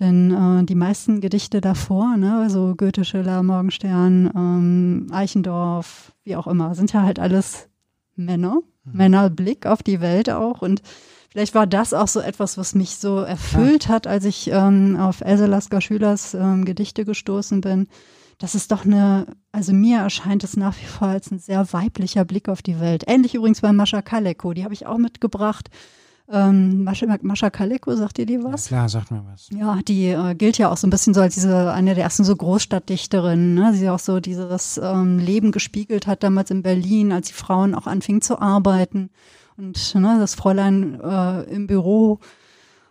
[0.00, 6.48] Denn äh, die meisten Gedichte davor, ne, also Goethe, Schiller, Morgenstern, ähm, Eichendorff, wie auch
[6.48, 7.68] immer, sind ja halt alles
[8.16, 8.96] Männer, mhm.
[8.96, 10.62] Männerblick auf die Welt auch.
[10.62, 10.82] Und
[11.28, 13.90] vielleicht war das auch so etwas, was mich so erfüllt ja.
[13.90, 17.86] hat, als ich ähm, auf Else Lasker Schülers ähm, Gedichte gestoßen bin.
[18.40, 22.24] Das ist doch eine, also mir erscheint es nach wie vor als ein sehr weiblicher
[22.24, 23.04] Blick auf die Welt.
[23.06, 25.68] Ähnlich übrigens bei Mascha Kaleko, die habe ich auch mitgebracht.
[26.26, 28.70] Ähm, Mascha, Mascha Kaleko, sagt ihr die was?
[28.70, 29.50] Ja, klar, sagt mir was.
[29.50, 32.24] Ja, die äh, gilt ja auch so ein bisschen so als diese eine der ersten
[32.24, 33.74] so Großstadtdichterinnen, ne?
[33.74, 37.86] Sie auch so dieses ähm, Leben gespiegelt hat damals in Berlin, als die Frauen auch
[37.86, 39.10] anfingen zu arbeiten
[39.58, 42.20] und ne, das Fräulein äh, im Büro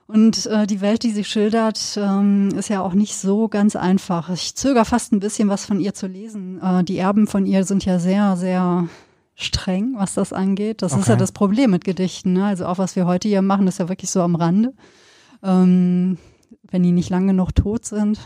[0.09, 4.31] und äh, die Welt, die sie schildert, ähm, ist ja auch nicht so ganz einfach.
[4.31, 6.59] Ich zögere fast ein bisschen was von ihr zu lesen.
[6.63, 8.87] Äh, die Erben von ihr sind ja sehr, sehr
[9.35, 10.81] streng, was das angeht.
[10.81, 11.01] Das okay.
[11.01, 12.33] ist ja das Problem mit Gedichten.
[12.33, 12.45] Ne?
[12.45, 14.73] Also auch was wir heute hier machen, ist ja wirklich so am Rande.
[15.43, 16.17] Ähm,
[16.63, 18.19] wenn die nicht lang genug tot sind.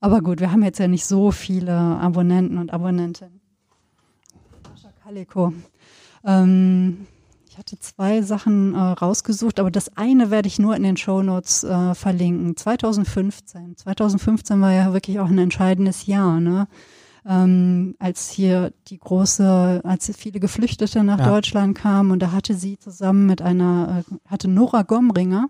[0.00, 3.40] Aber gut, wir haben jetzt ja nicht so viele Abonnenten und Abonnentinnen.
[5.04, 5.52] Kaliko.
[6.24, 7.06] Ähm,
[7.56, 11.64] ich hatte zwei Sachen äh, rausgesucht, aber das eine werde ich nur in den Shownotes
[11.64, 12.54] äh, verlinken.
[12.54, 13.78] 2015.
[13.78, 16.38] 2015 war ja wirklich auch ein entscheidendes Jahr.
[16.38, 16.68] Ne?
[17.28, 21.30] ähm, als hier die große, als viele Geflüchtete nach ja.
[21.30, 25.48] Deutschland kamen und da hatte sie zusammen mit einer, äh, hatte Nora Gomringer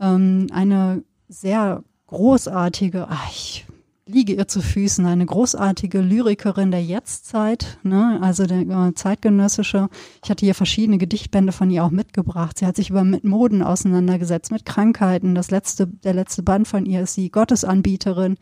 [0.00, 3.66] ähm, eine sehr großartige, ach, ich
[4.06, 9.88] liege ihr zu Füßen, eine großartige Lyrikerin der Jetztzeit, ne, also der äh, zeitgenössische.
[10.22, 12.58] Ich hatte hier verschiedene Gedichtbände von ihr auch mitgebracht.
[12.58, 15.34] Sie hat sich über mit Moden auseinandergesetzt, mit Krankheiten.
[15.34, 18.36] Das letzte, der letzte Band von ihr ist sie Gottesanbieterin.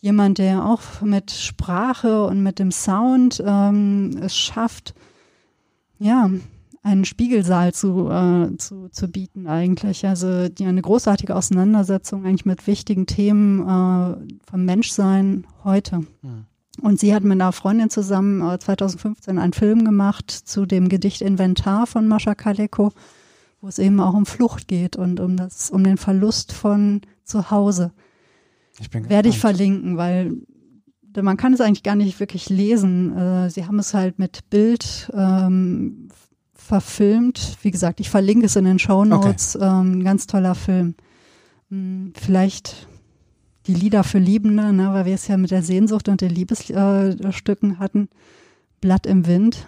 [0.00, 4.94] Jemand, der auch mit Sprache und mit dem Sound ähm, es schafft,
[5.98, 6.30] ja,
[6.88, 10.06] einen Spiegelsaal zu, äh, zu, zu bieten eigentlich.
[10.06, 16.00] Also die eine großartige Auseinandersetzung eigentlich mit wichtigen Themen äh, vom Menschsein heute.
[16.22, 16.46] Mhm.
[16.80, 21.20] Und sie hat mit einer Freundin zusammen äh, 2015 einen Film gemacht zu dem Gedicht
[21.20, 22.92] Inventar von Mascha Kaleko,
[23.60, 27.50] wo es eben auch um Flucht geht und um das, um den Verlust von zu
[27.50, 27.92] Hause.
[28.80, 30.36] Ich bin Werde ich verlinken, weil
[31.20, 33.16] man kann es eigentlich gar nicht wirklich lesen.
[33.16, 36.08] Äh, sie haben es halt mit Bild ähm,
[36.68, 37.56] verfilmt.
[37.62, 39.56] Wie gesagt, ich verlinke es in den Show Notes.
[39.56, 39.64] Okay.
[39.66, 40.94] Ähm, ganz toller Film.
[41.70, 42.86] Hm, vielleicht
[43.66, 47.72] die Lieder für Liebende, ne, weil wir es ja mit der Sehnsucht und den Liebesstücken
[47.72, 48.08] äh, hatten.
[48.80, 49.66] Blatt im Wind.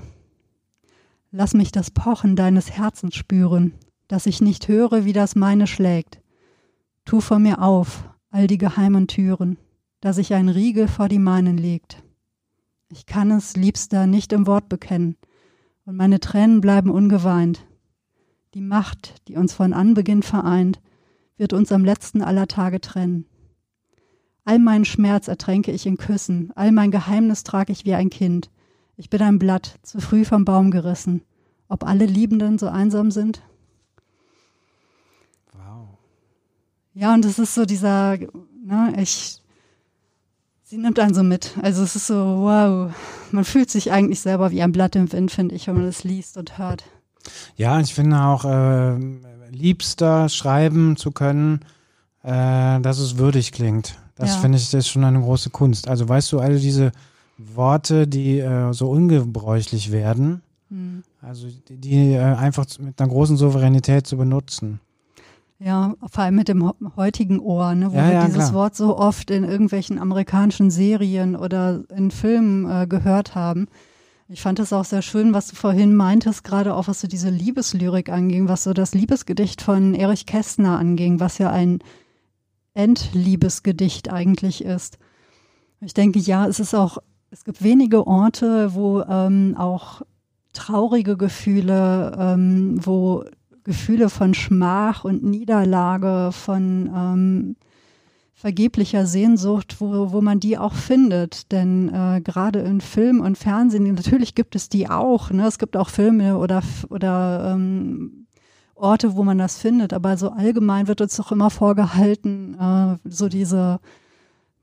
[1.32, 3.74] Lass mich das Pochen deines Herzens spüren,
[4.08, 6.20] dass ich nicht höre, wie das meine schlägt.
[7.04, 9.58] Tu vor mir auf, all die geheimen Türen,
[10.00, 12.02] dass sich ein Riegel vor die meinen legt.
[12.88, 15.16] Ich kann es, Liebster, nicht im Wort bekennen,
[15.84, 17.66] und meine Tränen bleiben ungeweint.
[18.54, 20.80] Die Macht, die uns von Anbeginn vereint,
[21.36, 23.26] wird uns am letzten aller Tage trennen.
[24.44, 28.50] All meinen Schmerz ertränke ich in Küssen, all mein Geheimnis trage ich wie ein Kind.
[28.96, 31.22] Ich bin ein Blatt, zu früh vom Baum gerissen.
[31.68, 33.42] Ob alle Liebenden so einsam sind?
[35.52, 35.98] Wow.
[36.94, 39.40] Ja, und es ist so dieser, ne, ich,
[40.70, 41.56] sie nimmt einen so mit.
[41.60, 42.92] Also es ist so, wow,
[43.32, 46.04] man fühlt sich eigentlich selber wie ein Blatt im Wind, finde ich, wenn man das
[46.04, 46.84] liest und hört.
[47.56, 48.96] Ja, ich finde auch äh,
[49.50, 51.60] liebster schreiben zu können,
[52.22, 53.98] äh, dass es würdig klingt.
[54.14, 54.40] Das ja.
[54.40, 55.88] finde ich das ist schon eine große Kunst.
[55.88, 56.92] Also weißt du, alle diese
[57.36, 61.02] Worte, die äh, so ungebräuchlich werden, hm.
[61.20, 64.78] also die, die äh, einfach mit einer großen Souveränität zu benutzen.
[65.62, 68.54] Ja, vor allem mit dem heutigen Ohr, ne, wo ja, wir ja, dieses klar.
[68.54, 73.68] Wort so oft in irgendwelchen amerikanischen Serien oder in Filmen äh, gehört haben.
[74.26, 77.28] Ich fand es auch sehr schön, was du vorhin meintest, gerade auch was so diese
[77.28, 81.80] Liebeslyrik anging, was so das Liebesgedicht von Erich Kästner anging, was ja ein
[82.72, 84.98] Endliebesgedicht eigentlich ist.
[85.82, 86.98] Ich denke, ja, es ist auch,
[87.30, 90.00] es gibt wenige Orte, wo ähm, auch
[90.54, 93.24] traurige Gefühle, ähm, wo
[93.70, 97.56] Gefühle von Schmach und Niederlage, von ähm,
[98.34, 101.52] vergeblicher Sehnsucht, wo, wo man die auch findet.
[101.52, 105.30] Denn äh, gerade in Film und Fernsehen, natürlich gibt es die auch.
[105.30, 105.46] Ne?
[105.46, 108.26] Es gibt auch Filme oder, oder ähm,
[108.74, 109.92] Orte, wo man das findet.
[109.92, 113.78] Aber so allgemein wird uns doch immer vorgehalten, äh, so diese,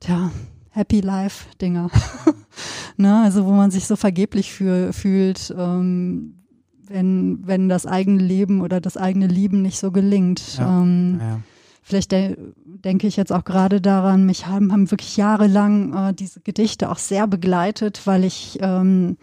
[0.02, 0.32] tja,
[0.72, 1.92] Happy Life-Dinger.
[2.98, 3.22] ne?
[3.24, 5.56] Also wo man sich so vergeblich für, fühlt.
[5.58, 6.34] Ähm,
[6.90, 10.58] wenn, wenn das eigene Leben oder das eigene Lieben nicht so gelingt.
[10.58, 11.40] Ja, ähm, ja.
[11.82, 16.42] Vielleicht de denke ich jetzt auch gerade daran, mich haben, haben wirklich jahrelang äh, diese
[16.42, 19.18] Gedichte auch sehr begleitet, weil ich ähm,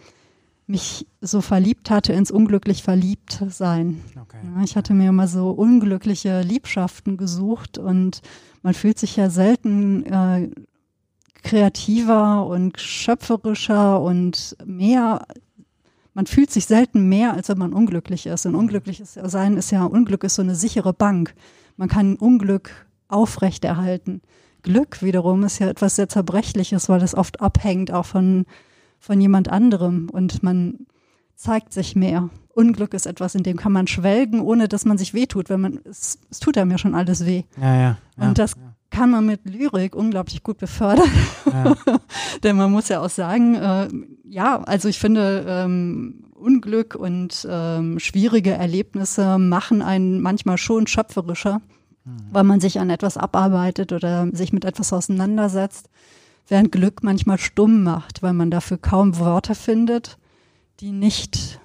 [0.67, 4.01] mich so verliebt hatte ins unglücklich verliebt sein.
[4.19, 4.37] Okay.
[4.55, 8.21] Ja, ich hatte mir immer so unglückliche Liebschaften gesucht und
[8.63, 10.49] man fühlt sich ja selten äh,
[11.43, 15.27] kreativer und schöpferischer und mehr
[16.15, 18.45] man fühlt sich selten mehr, als wenn man unglücklich ist.
[18.45, 21.35] Und unglücklich sein ist ja, Unglück ist so eine sichere Bank.
[21.75, 22.71] Man kann Unglück
[23.09, 24.21] aufrechterhalten.
[24.63, 28.45] Glück wiederum ist ja etwas sehr Zerbrechliches, weil es oft abhängt auch von,
[28.97, 30.87] von jemand anderem und man
[31.35, 32.29] zeigt sich mehr.
[32.53, 35.79] Unglück ist etwas, in dem kann man schwelgen, ohne dass man sich wehtut, wenn man,
[35.83, 37.43] es, es tut einem ja schon alles weh.
[37.61, 38.64] Ja, ja, ja und das ja.
[38.95, 41.09] Kann man mit Lyrik unglaublich gut befördern.
[41.45, 41.75] Ja.
[42.43, 43.89] Denn man muss ja auch sagen, äh,
[44.23, 51.59] ja, also ich finde, ähm, Unglück und ähm, schwierige Erlebnisse machen einen manchmal schon schöpferischer,
[52.05, 52.17] mhm.
[52.31, 55.89] weil man sich an etwas abarbeitet oder sich mit etwas auseinandersetzt,
[56.47, 60.17] während Glück manchmal stumm macht, weil man dafür kaum Worte findet,
[60.79, 61.59] die nicht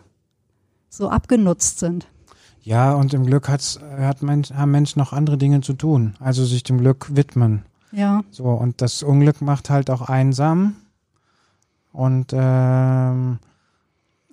[0.88, 2.08] so abgenutzt sind.
[2.62, 6.44] Ja, und im Glück hat's, hat Mensch, haben Menschen noch andere Dinge zu tun, also
[6.44, 7.64] sich dem Glück widmen.
[7.92, 8.22] Ja.
[8.30, 10.76] So, und das Unglück macht halt auch einsam
[11.92, 13.38] und ähm,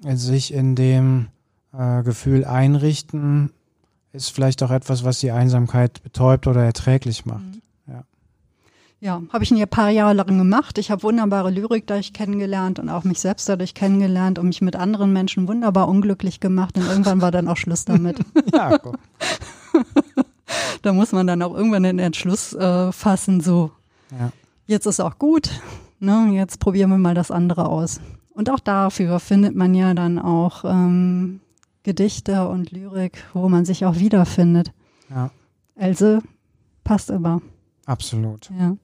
[0.03, 1.27] sich in dem
[1.73, 3.51] äh, Gefühl einrichten,
[4.13, 7.43] ist vielleicht auch etwas, was die Einsamkeit betäubt oder erträglich macht.
[7.43, 7.61] Mhm.
[8.99, 10.77] Ja, habe ich ein paar Jahre lang gemacht.
[10.79, 14.75] Ich habe wunderbare Lyrik dadurch kennengelernt und auch mich selbst dadurch kennengelernt und mich mit
[14.75, 16.77] anderen Menschen wunderbar unglücklich gemacht.
[16.77, 18.19] Und irgendwann war dann auch Schluss damit.
[18.53, 18.97] ja, guck.
[20.81, 23.71] da muss man dann auch irgendwann den Entschluss äh, fassen, so.
[24.11, 24.31] Ja
[24.67, 25.49] jetzt ist auch gut,
[25.99, 26.29] ne?
[26.33, 27.99] jetzt probieren wir mal das andere aus.
[28.29, 31.39] Und auch dafür findet man ja dann auch ähm,
[31.81, 34.71] Gedichte und Lyrik, wo man sich auch wiederfindet.
[35.09, 35.31] Ja.
[35.75, 36.21] Else
[36.83, 37.41] passt immer.
[37.85, 38.51] Absolut.
[38.59, 38.77] Ja.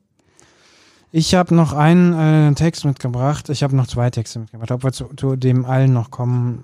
[1.15, 3.47] Ich habe noch einen äh, Text mitgebracht.
[3.49, 4.71] Ich habe noch zwei Texte mitgebracht.
[4.71, 6.63] Ob wir zu, zu dem allen noch kommen,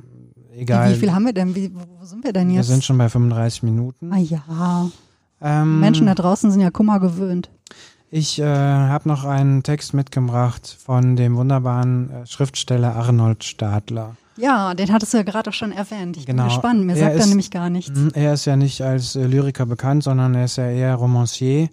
[0.55, 0.91] egal.
[0.91, 1.53] Wie viel haben wir denn?
[1.55, 2.67] Wie, wo sind wir denn wir jetzt?
[2.67, 4.11] sind schon bei 35 Minuten.
[4.11, 4.89] ah ja,
[5.39, 7.51] Ähm, Menschen da draußen sind ja Kummer gewöhnt.
[8.09, 14.15] Ich äh, habe noch einen Text mitgebracht von dem wunderbaren äh, Schriftsteller Arnold Stadler.
[14.35, 16.17] Ja, den hattest du ja gerade schon erwähnt.
[16.17, 16.43] Ich Genau.
[16.45, 16.85] bin gespannt.
[16.87, 17.91] Mir Er sagt er ist- nämlich gar nichts.
[17.99, 21.69] Mhm, Er ist ja nicht als äh, Lyriker bekannt, sondern er ist ja eher Romancier.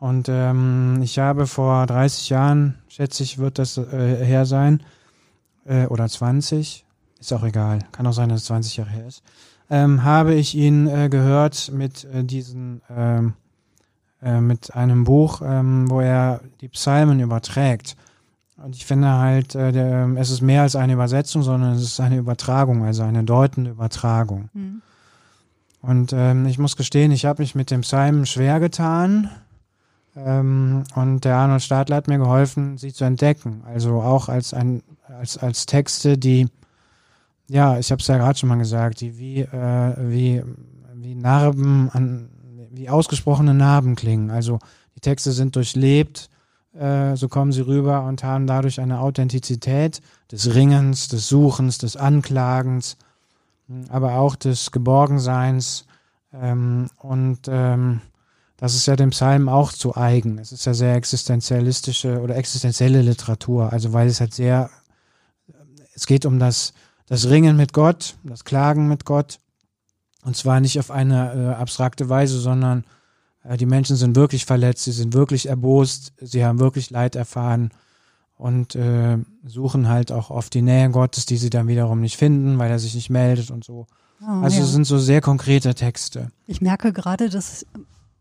[0.00, 4.82] Und ähm, ich habe vor 30 Jahren, schätze ich, wird das äh, her sein,
[5.66, 6.86] äh, oder 20,
[7.20, 9.22] ist auch egal, kann auch sein, dass es 20 Jahre her ist,
[9.68, 13.34] ähm, habe ich ihn äh, gehört mit äh, diesen, ähm,
[14.22, 17.94] äh, mit einem Buch, ähm, wo er die Psalmen überträgt.
[18.56, 22.00] Und ich finde halt, äh, der, es ist mehr als eine Übersetzung, sondern es ist
[22.00, 24.48] eine Übertragung, also eine deutende Übertragung.
[24.54, 24.80] Hm.
[25.82, 29.30] Und ähm, ich muss gestehen, ich habe mich mit dem Psalm schwer getan.
[30.24, 33.62] Ähm, und der Arnold Stadler hat mir geholfen, sie zu entdecken.
[33.66, 36.48] Also auch als ein als als Texte, die
[37.48, 40.42] ja, ich habe es ja gerade schon mal gesagt, die wie äh, wie
[40.94, 42.28] wie Narben an
[42.70, 44.30] wie ausgesprochene Narben klingen.
[44.30, 44.58] Also
[44.94, 46.30] die Texte sind durchlebt,
[46.74, 50.00] äh, so kommen sie rüber und haben dadurch eine Authentizität
[50.30, 52.96] des Ringens, des Suchens, des Anklagens,
[53.88, 55.86] aber auch des Geborgenseins.
[56.32, 58.00] Ähm, und ähm,
[58.60, 60.38] das ist ja dem Psalm auch zu eigen.
[60.38, 64.68] Es ist ja sehr existenzialistische oder existenzielle Literatur, also weil es halt sehr,
[65.94, 66.74] es geht um das,
[67.06, 69.38] das Ringen mit Gott, das Klagen mit Gott.
[70.22, 72.84] Und zwar nicht auf eine äh, abstrakte Weise, sondern
[73.44, 77.70] äh, die Menschen sind wirklich verletzt, sie sind wirklich erbost, sie haben wirklich Leid erfahren
[78.36, 82.58] und äh, suchen halt auch oft die Nähe Gottes, die sie dann wiederum nicht finden,
[82.58, 83.86] weil er sich nicht meldet und so.
[84.22, 84.64] Oh, Also ja.
[84.64, 86.30] es sind so sehr konkrete Texte.
[86.46, 87.64] Ich merke gerade, dass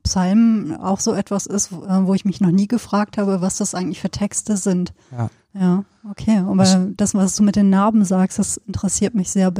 [0.03, 3.57] Psalmen auch so etwas ist, wo äh, wo ich mich noch nie gefragt habe, was
[3.57, 4.93] das eigentlich für Texte sind.
[5.11, 5.29] Ja.
[5.53, 6.37] Ja, okay.
[6.39, 9.51] Aber Das- das, was du mit den Narben sagst, das interessiert mich sehr.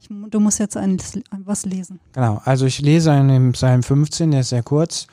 [0.00, 0.96] Ich, du musst jetzt ein,
[1.44, 2.00] was lesen.
[2.12, 5.06] Genau, also ich lese in dem Psalm 15, der ist sehr kurz.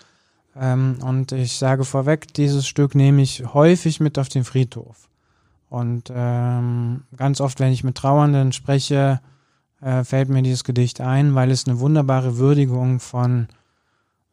[0.55, 5.09] Ähm, und ich sage vorweg, dieses Stück nehme ich häufig mit auf den Friedhof.
[5.69, 9.19] Und ähm, ganz oft, wenn ich mit Trauernden spreche,
[9.81, 13.47] äh, fällt mir dieses Gedicht ein, weil es eine wunderbare Würdigung von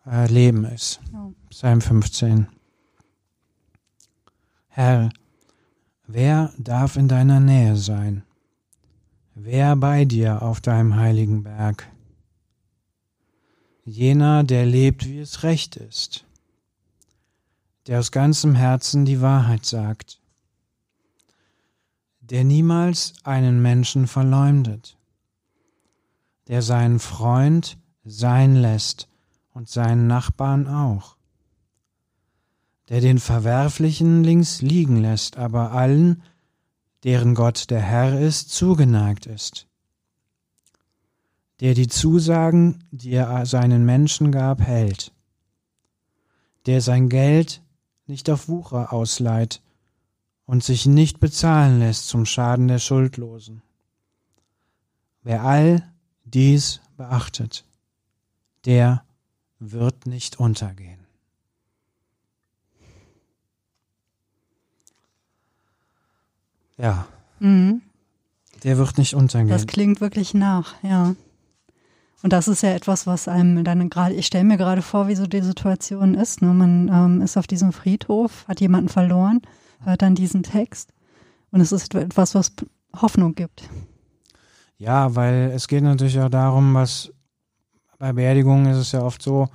[0.06, 1.00] äh, Leben ist.
[1.12, 1.30] Ja.
[1.50, 2.46] Psalm 15.
[4.68, 5.10] Herr,
[6.06, 8.22] wer darf in deiner Nähe sein?
[9.34, 11.90] Wer bei dir auf deinem heiligen Berg?
[13.84, 16.24] Jener, der lebt, wie es recht ist,
[17.86, 20.20] der aus ganzem Herzen die Wahrheit sagt,
[22.20, 24.96] der niemals einen Menschen verleumdet,
[26.46, 29.09] der seinen Freund sein lässt
[29.52, 31.16] und seinen Nachbarn auch,
[32.88, 36.22] der den Verwerflichen links liegen lässt, aber allen,
[37.04, 39.66] deren Gott der Herr ist, zugeneigt ist,
[41.60, 45.12] der die Zusagen, die er seinen Menschen gab, hält,
[46.66, 47.62] der sein Geld
[48.06, 49.62] nicht auf Wucher ausleiht
[50.46, 53.62] und sich nicht bezahlen lässt zum Schaden der Schuldlosen.
[55.22, 55.92] Wer all
[56.24, 57.64] dies beachtet,
[58.64, 59.04] der
[59.60, 60.98] wird nicht untergehen.
[66.78, 67.06] Ja,
[67.40, 67.82] Mhm.
[68.64, 69.50] der wird nicht untergehen.
[69.50, 71.14] Das klingt wirklich nach, ja.
[72.22, 75.14] Und das ist ja etwas, was einem dann gerade, ich stelle mir gerade vor, wie
[75.14, 76.42] so die Situation ist.
[76.42, 76.52] Ne?
[76.52, 79.40] Man ähm, ist auf diesem Friedhof, hat jemanden verloren,
[79.82, 80.92] hört dann diesen Text
[81.50, 82.52] und es ist etwas, was
[83.00, 83.68] Hoffnung gibt.
[84.76, 87.10] Ja, weil es geht natürlich auch darum, was
[88.00, 89.48] bei Beerdigungen ist es ja oft so,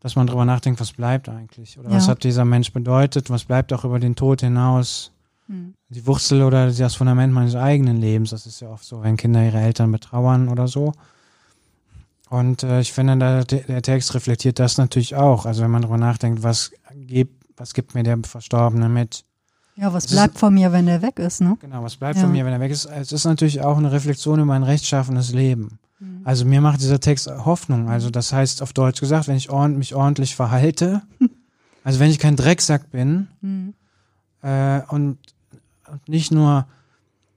[0.00, 1.78] dass man drüber nachdenkt, was bleibt eigentlich?
[1.78, 2.12] Oder was Ja.
[2.12, 3.30] hat dieser Mensch bedeutet?
[3.30, 5.12] Was bleibt auch über den Tod hinaus?
[5.46, 5.74] Mhm.
[5.90, 8.30] Die Wurzel oder das Fundament meines eigenen Lebens.
[8.30, 10.92] Das ist ja oft so, wenn Kinder ihre Eltern betrauern oder so.
[12.30, 15.46] Und äh, ich finde, der, der Text reflektiert das natürlich auch.
[15.46, 19.24] Also wenn man drüber nachdenkt, was gibt, was gibt mir der Verstorbene mit?
[19.76, 21.56] Ja, was Es ist- bleibt von mir, wenn der weg ist, ne?
[21.60, 22.22] Genau, was bleibt Ja.
[22.22, 22.84] von mir, wenn er weg ist?
[22.86, 25.78] Es ist natürlich auch eine Reflexion über ein rechtschaffenes Leben.
[26.00, 26.22] Mhm.
[26.24, 27.88] Also mir macht dieser Text Hoffnung.
[27.88, 31.02] Also das heißt auf Deutsch gesagt, wenn ich ordn mich ordentlich verhalte,
[31.84, 33.74] also wenn ich kein Drecksack bin Mhm.
[34.42, 35.18] äh, und,
[35.90, 36.66] und nicht nur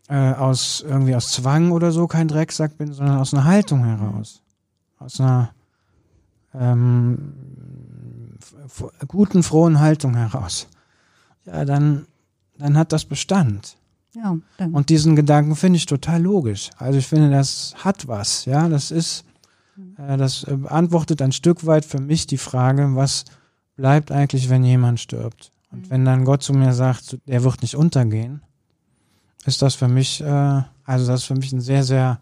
[0.09, 4.41] äh, aus irgendwie aus Zwang oder so kein Drecksack bin, sondern aus einer Haltung heraus,
[4.99, 5.53] aus einer
[6.53, 7.33] ähm,
[9.07, 10.67] guten, frohen Haltung heraus.
[11.45, 12.05] ja, dann,
[12.57, 13.77] dann hat das Bestand.
[14.15, 14.73] Ja, dann.
[14.73, 16.69] Und diesen Gedanken finde ich total logisch.
[16.77, 19.25] Also ich finde, das hat was, ja, das ist,
[19.97, 23.25] äh, das äh, beantwortet ein Stück weit für mich die Frage, was
[23.75, 25.51] bleibt eigentlich, wenn jemand stirbt?
[25.71, 28.41] Und wenn dann Gott zu mir sagt, der wird nicht untergehen,
[29.45, 32.19] ist das für mich, äh, also das ist für mich ein sehr, sehr,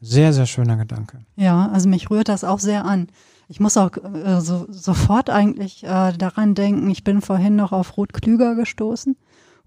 [0.00, 1.20] sehr, sehr schöner Gedanke.
[1.36, 3.08] Ja, also mich rührt das auch sehr an.
[3.48, 7.96] Ich muss auch äh, so, sofort eigentlich äh, daran denken, ich bin vorhin noch auf
[7.96, 9.16] Ruth Klüger gestoßen.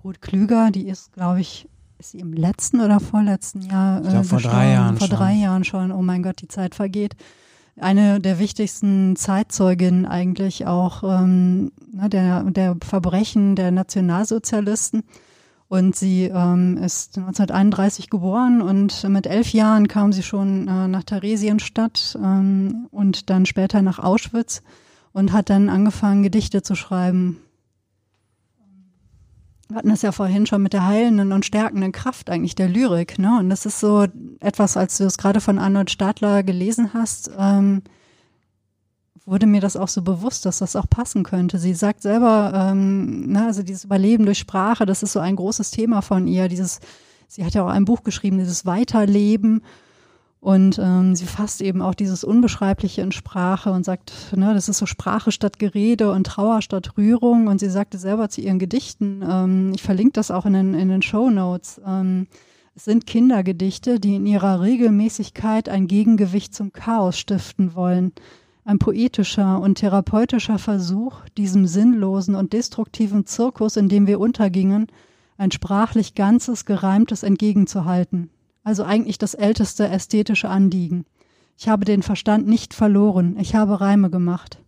[0.04, 1.68] Ruth Klüger, die ist, glaube ich,
[2.00, 5.18] ist sie im letzten oder vorletzten Jahr Ich glaub, vor drei Jahren Vor schon.
[5.18, 5.92] drei Jahren schon.
[5.92, 7.16] Oh mein Gott, die Zeit vergeht.
[7.80, 15.04] Eine der wichtigsten Zeitzeuginnen eigentlich auch ähm, ne, der, der Verbrechen der Nationalsozialisten.
[15.68, 21.04] Und sie ähm, ist 1931 geboren und mit elf Jahren kam sie schon äh, nach
[21.04, 24.64] Theresienstadt ähm, und dann später nach Auschwitz
[25.14, 27.38] und hat dann angefangen, Gedichte zu schreiben.
[29.72, 33.18] Wir hatten es ja vorhin schon mit der heilenden und stärkenden Kraft eigentlich der Lyrik.
[33.18, 33.40] Ne?
[33.40, 34.06] Und das ist so
[34.42, 37.82] etwas, als du es gerade von Arnold Stadler gelesen hast, ähm,
[39.26, 41.58] wurde mir das auch so bewusst, dass das auch passen könnte.
[41.58, 45.72] Sie sagt selber, ähm, ne, also dieses Überleben durch Sprache, das ist so ein großes
[45.72, 46.50] Thema von ihr.
[46.50, 46.82] Dieses,
[47.30, 49.62] sie hat ja auch ein Buch geschrieben, dieses Weiterleben.
[50.42, 54.80] Und ähm, sie fasst eben auch dieses Unbeschreibliche in Sprache und sagt, ne, das ist
[54.80, 57.46] so Sprache statt Gerede und Trauer statt Rührung.
[57.46, 60.90] Und sie sagte selber zu ihren Gedichten, ähm, ich verlinke das auch in den, in
[60.90, 62.26] den Show Notes, ähm,
[62.74, 68.14] es sind Kindergedichte, die in ihrer Regelmäßigkeit ein Gegengewicht zum Chaos stiften wollen.
[68.64, 74.88] Ein poetischer und therapeutischer Versuch, diesem sinnlosen und destruktiven Zirkus, in dem wir untergingen,
[75.38, 78.30] ein sprachlich ganzes, gereimtes entgegenzuhalten.
[78.64, 81.06] Also eigentlich das älteste ästhetische Anliegen.
[81.58, 84.60] Ich habe den Verstand nicht verloren, ich habe Reime gemacht.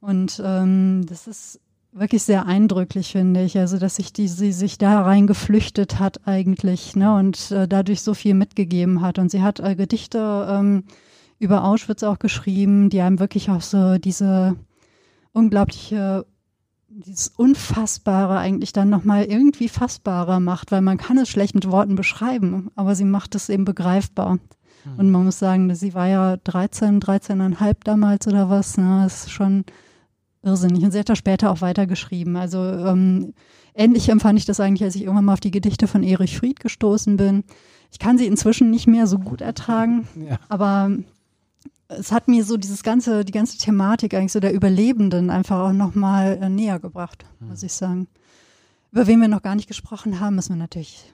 [0.00, 1.60] Und ähm, das ist
[1.92, 3.58] wirklich sehr eindrücklich, finde ich.
[3.58, 8.02] Also, dass sich die, sie sich da rein geflüchtet hat eigentlich, ne, und äh, dadurch
[8.02, 9.18] so viel mitgegeben hat.
[9.18, 10.84] Und sie hat äh, Gedichte ähm,
[11.38, 14.56] über Auschwitz auch geschrieben, die einem wirklich auch so diese
[15.32, 16.26] unglaubliche,
[17.06, 21.94] dieses Unfassbare eigentlich dann nochmal irgendwie fassbarer macht, weil man kann es schlecht mit Worten
[21.94, 24.38] beschreiben, aber sie macht es eben begreifbar.
[24.96, 29.30] Und man muss sagen, sie war ja 13, 13,5 damals oder was, ne, das ist
[29.32, 29.64] schon
[30.42, 30.82] irrsinnig.
[30.82, 32.36] Und sie hat da später auch weitergeschrieben.
[32.36, 33.34] Also ähm,
[33.74, 36.60] ähnlich empfand ich das eigentlich, als ich irgendwann mal auf die Gedichte von Erich Fried
[36.60, 37.44] gestoßen bin.
[37.92, 40.38] Ich kann sie inzwischen nicht mehr so gut ertragen, Ja.
[40.48, 40.90] aber
[41.88, 45.72] es hat mir so dieses ganze, die ganze Thematik eigentlich so der Überlebenden einfach auch
[45.72, 48.08] nochmal äh, näher gebracht, muss ich sagen.
[48.92, 51.12] Über wen wir noch gar nicht gesprochen haben, müssen wir natürlich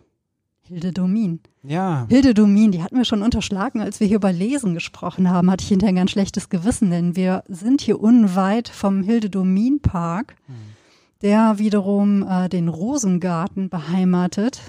[0.63, 1.41] Hilde Domin.
[1.63, 5.51] Ja, Hilde Domin, die hatten wir schon unterschlagen, als wir hier über Lesen gesprochen haben,
[5.51, 9.81] hatte ich hinterher ein ganz schlechtes Gewissen, denn wir sind hier unweit vom Hilde Domin
[9.81, 10.37] Park,
[11.23, 14.61] der wiederum äh, den Rosengarten beheimatet.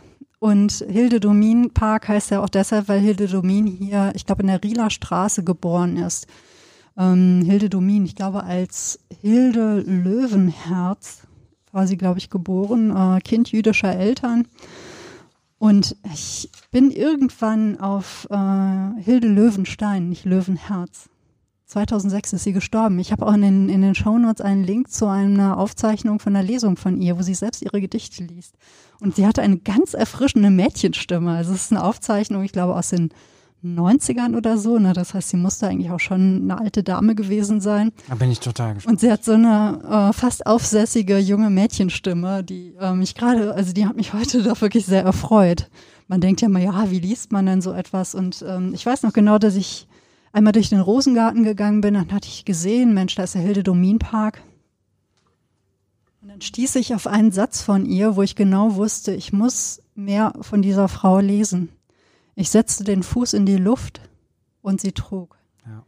[0.46, 4.48] Und Hilde Domin Park heißt ja auch deshalb, weil Hilde Domin hier, ich glaube, in
[4.48, 6.28] der Rieler Straße geboren ist.
[6.96, 11.24] Ähm, Hilde Domin, ich glaube, als Hilde Löwenherz
[11.72, 14.48] war sie, glaube ich, geboren, äh, Kind jüdischer Eltern.
[15.58, 21.10] Und ich bin irgendwann auf äh, Hilde Löwenstein, nicht Löwenherz.
[21.66, 23.00] 2006 ist sie gestorben.
[23.00, 26.46] Ich habe auch in den, in den Shownotes einen Link zu einer Aufzeichnung von einer
[26.46, 28.54] Lesung von ihr, wo sie selbst ihre Gedichte liest.
[29.02, 31.32] Und sie hatte eine ganz erfrischende Mädchenstimme.
[31.32, 33.10] Also es ist eine Aufzeichnung, ich glaube, aus den
[33.64, 34.78] 90ern oder so.
[34.78, 34.94] Ne?
[34.94, 37.92] Das heißt, sie musste eigentlich auch schon eine alte Dame gewesen sein.
[38.08, 38.94] da bin ich total gespannt.
[38.94, 43.74] Und sie hat so eine äh, fast aufsässige junge Mädchenstimme, die äh, mich gerade, also
[43.74, 45.70] die hat mich heute doch wirklich sehr erfreut.
[46.08, 48.14] Man denkt ja mal, ja, wie liest man denn so etwas?
[48.14, 49.88] Und ähm, ich weiß noch genau, dass ich
[50.32, 53.64] einmal durch den Rosengarten gegangen bin, dann hatte ich gesehen, Mensch, da ist der Hilde
[53.64, 54.42] Domin Park.
[56.26, 59.84] Und dann stieß ich auf einen Satz von ihr, wo ich genau wusste, ich muss
[59.94, 61.70] mehr von dieser Frau lesen.
[62.34, 64.02] Ich setzte den Fuß in die Luft
[64.64, 65.38] und sie trug.
[65.68, 65.84] Ja.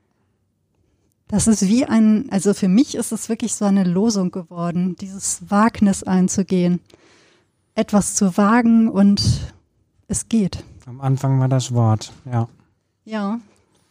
[1.27, 5.49] Das ist wie ein, also für mich ist es wirklich so eine Losung geworden, dieses
[5.49, 6.81] Wagnis einzugehen,
[7.73, 9.51] etwas zu wagen und
[10.07, 10.63] es geht.
[10.85, 12.47] Am Anfang war das Wort, ja.
[13.05, 13.39] Ja.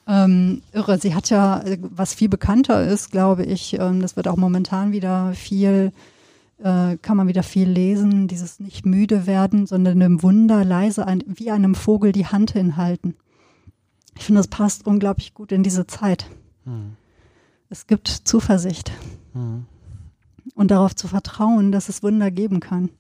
[0.07, 0.99] Ähm, irre.
[0.99, 4.93] Sie hat ja, äh, was viel bekannter ist, glaube ich, ähm, das wird auch momentan
[4.93, 5.93] wieder viel,
[6.59, 11.23] äh, kann man wieder viel lesen, dieses nicht müde werden, sondern im Wunder leise ein,
[11.27, 13.15] wie einem Vogel die Hand hinhalten.
[14.17, 16.31] Ich finde, das passt unglaublich gut in diese Zeit.
[16.65, 16.97] Hm.
[17.69, 18.93] Es gibt Zuversicht
[19.33, 19.67] Hm.
[20.55, 22.91] und darauf zu vertrauen, dass es Wunder geben kann.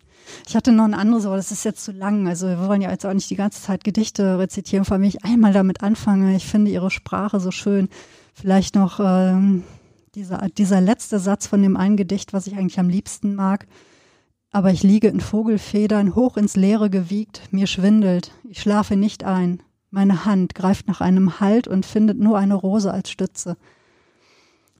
[0.46, 2.28] Ich hatte noch ein anderes, aber das ist jetzt zu lang.
[2.28, 5.24] Also wir wollen ja jetzt auch nicht die ganze Zeit Gedichte rezitieren, vor allem ich
[5.24, 6.36] einmal damit anfange.
[6.36, 7.88] Ich finde ihre Sprache so schön.
[8.34, 9.62] Vielleicht noch ähm,
[10.16, 13.66] dieser, dieser letzte Satz von dem einen Gedicht, was ich eigentlich am liebsten mag.
[14.50, 19.62] Aber ich liege in Vogelfedern, hoch ins Leere gewiegt, mir schwindelt, ich schlafe nicht ein.
[19.90, 23.56] Meine Hand greift nach einem Halt und findet nur eine Rose als Stütze.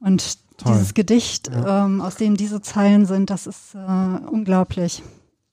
[0.01, 0.73] Und Toll.
[0.73, 1.85] dieses Gedicht, ja.
[1.85, 5.03] ähm, aus dem diese Zeilen sind, das ist äh, unglaublich.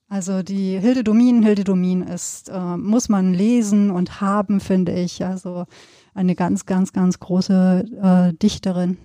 [0.08, 5.26] Also die Hilde Domin, Hilde Domin ist, äh, muss man lesen und haben, finde ich.
[5.26, 5.66] Also
[6.14, 8.98] eine ganz, ganz, ganz große äh, Dichterin.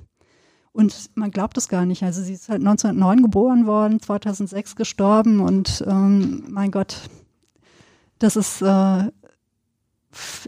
[0.79, 2.05] Und man glaubt es gar nicht.
[2.05, 7.01] Also sie ist halt 1909 geboren worden, 2006 gestorben und ähm, mein Gott,
[8.21, 9.11] das ist, äh,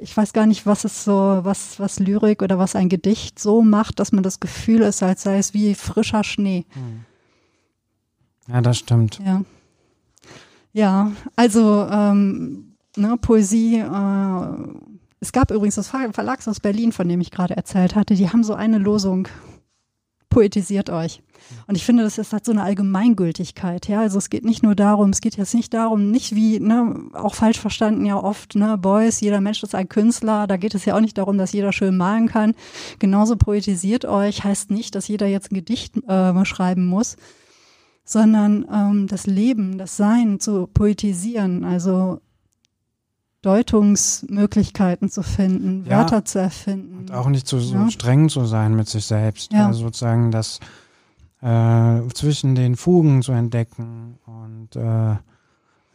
[0.00, 3.62] ich weiß gar nicht, was es so, was, was Lyrik oder was ein Gedicht so
[3.62, 6.64] macht, dass man das Gefühl ist, als sei es wie frischer Schnee.
[6.74, 7.04] Hm.
[8.46, 9.18] Ja, das stimmt.
[9.26, 9.42] Ja.
[10.72, 14.46] Ja, also ähm, ne, Poesie, äh,
[15.18, 18.44] es gab übrigens das Verlags aus Berlin, von dem ich gerade erzählt hatte, die haben
[18.44, 19.26] so eine Losung
[20.30, 21.22] poetisiert euch.
[21.66, 23.88] Und ich finde, das ist, hat so eine Allgemeingültigkeit.
[23.88, 27.08] Ja, also es geht nicht nur darum, es geht jetzt nicht darum, nicht wie, ne,
[27.12, 30.46] auch falsch verstanden ja oft, ne, Boys, jeder Mensch ist ein Künstler.
[30.46, 32.54] Da geht es ja auch nicht darum, dass jeder schön malen kann.
[32.98, 37.16] Genauso poetisiert euch heißt nicht, dass jeder jetzt ein Gedicht äh, schreiben muss,
[38.04, 41.64] sondern ähm, das Leben, das Sein zu poetisieren.
[41.64, 42.20] Also
[43.42, 46.98] Deutungsmöglichkeiten zu finden, ja, Wörter zu erfinden.
[46.98, 47.90] Und auch nicht zu, so ja.
[47.90, 49.52] streng zu sein mit sich selbst.
[49.52, 49.66] Ja.
[49.66, 50.60] Also sozusagen das
[51.40, 55.16] äh, zwischen den Fugen zu entdecken und äh,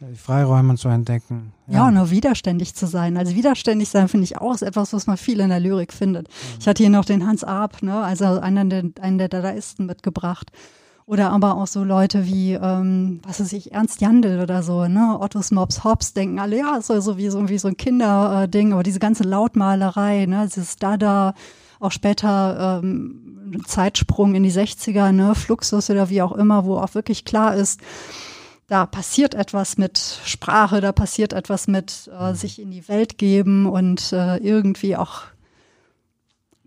[0.00, 1.52] die Freiräume zu entdecken.
[1.68, 1.74] Ja.
[1.74, 3.16] ja, und auch widerständig zu sein.
[3.16, 6.28] Also widerständig sein finde ich auch ist etwas, was man viel in der Lyrik findet.
[6.28, 6.56] Mhm.
[6.60, 10.50] Ich hatte hier noch den Hans Arp, ne, also einen der, einen der Dadaisten mitgebracht.
[11.06, 15.16] Oder aber auch so Leute wie, ähm, was weiß ich, Ernst Jandl oder so, ne?
[15.20, 18.82] Ottos Mops Hobbs denken alle, ja, ist so wie so, wie so ein Kinderding, aber
[18.82, 21.34] diese ganze Lautmalerei, ne, dieses Dada,
[21.78, 26.94] auch später ähm, Zeitsprung in die 60er, ne, Fluxus oder wie auch immer, wo auch
[26.94, 27.80] wirklich klar ist,
[28.66, 33.66] da passiert etwas mit Sprache, da passiert etwas mit äh, sich in die Welt geben
[33.66, 35.22] und äh, irgendwie auch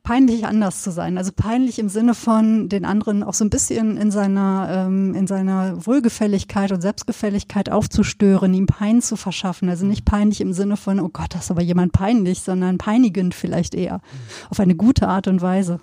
[0.10, 1.20] peinlich anders zu sein.
[1.20, 5.28] Also peinlich im Sinne von den anderen auch so ein bisschen in seiner, ähm, in
[5.28, 9.70] seiner Wohlgefälligkeit und Selbstgefälligkeit aufzustören, ihm Pein zu verschaffen.
[9.70, 13.36] Also nicht peinlich im Sinne von, oh Gott, das ist aber jemand peinlich, sondern peinigend
[13.36, 14.02] vielleicht eher.
[14.50, 15.80] Auf eine gute Art und Weise.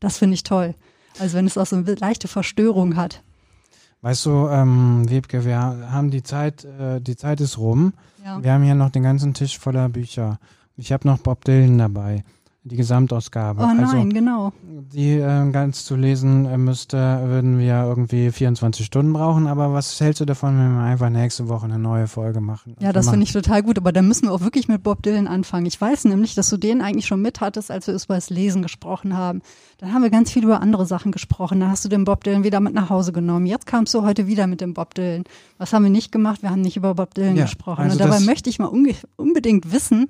[0.00, 0.74] Das finde ich toll.
[1.18, 3.22] Also wenn es auch so eine leichte Verstörung hat.
[4.02, 7.94] Weißt du, ähm, Wiebke, wir haben die Zeit, äh, die Zeit ist rum.
[8.22, 8.42] Ja.
[8.44, 10.38] Wir haben hier noch den ganzen Tisch voller Bücher.
[10.76, 12.22] Ich habe noch Bob Dylan dabei
[12.64, 13.60] die Gesamtausgabe.
[13.60, 14.52] Oh nein, also, genau.
[14.62, 19.48] Die äh, ganz zu lesen äh, müsste, würden wir irgendwie 24 Stunden brauchen.
[19.48, 22.76] Aber was hältst du davon, wenn wir einfach nächste Woche eine neue Folge machen?
[22.78, 23.78] Ja, das finde ich total gut.
[23.78, 25.66] Aber da müssen wir auch wirklich mit Bob Dylan anfangen.
[25.66, 28.62] Ich weiß nämlich, dass du den eigentlich schon mit hattest, als wir über das Lesen
[28.62, 29.42] gesprochen haben.
[29.78, 31.58] Dann haben wir ganz viel über andere Sachen gesprochen.
[31.58, 33.46] Da hast du den Bob Dylan wieder mit nach Hause genommen.
[33.46, 35.24] Jetzt kamst du heute wieder mit dem Bob Dylan.
[35.58, 36.42] Was haben wir nicht gemacht?
[36.42, 37.82] Wir haben nicht über Bob Dylan ja, gesprochen.
[37.82, 38.70] Also Und dabei möchte ich mal
[39.16, 40.06] unbedingt wissen,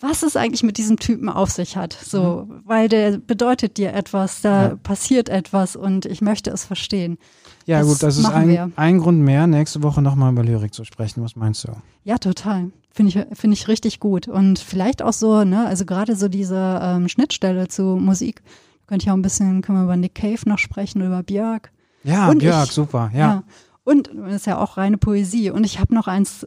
[0.00, 1.92] was es eigentlich mit diesem Typen auf sich hat.
[1.92, 2.62] So, mhm.
[2.64, 4.76] weil der bedeutet dir etwas, da ja.
[4.76, 7.18] passiert etwas und ich möchte es verstehen.
[7.66, 10.84] Ja, das gut, das ist ein, ein Grund mehr, nächste Woche nochmal über Lyrik zu
[10.84, 11.22] sprechen.
[11.22, 11.72] Was meinst du?
[12.04, 12.70] Ja, total.
[12.92, 14.26] Finde ich, finde ich richtig gut.
[14.26, 18.42] Und vielleicht auch so, ne, also gerade so diese ähm, Schnittstelle zu Musik.
[18.86, 21.70] Könnte ich auch ein bisschen, können wir über Nick Cave noch sprechen, über Björk.
[22.02, 23.18] Ja, und Björk, ich, super, ja.
[23.18, 23.42] ja.
[23.84, 25.50] Und das ist ja auch reine Poesie.
[25.50, 26.46] Und ich habe noch eins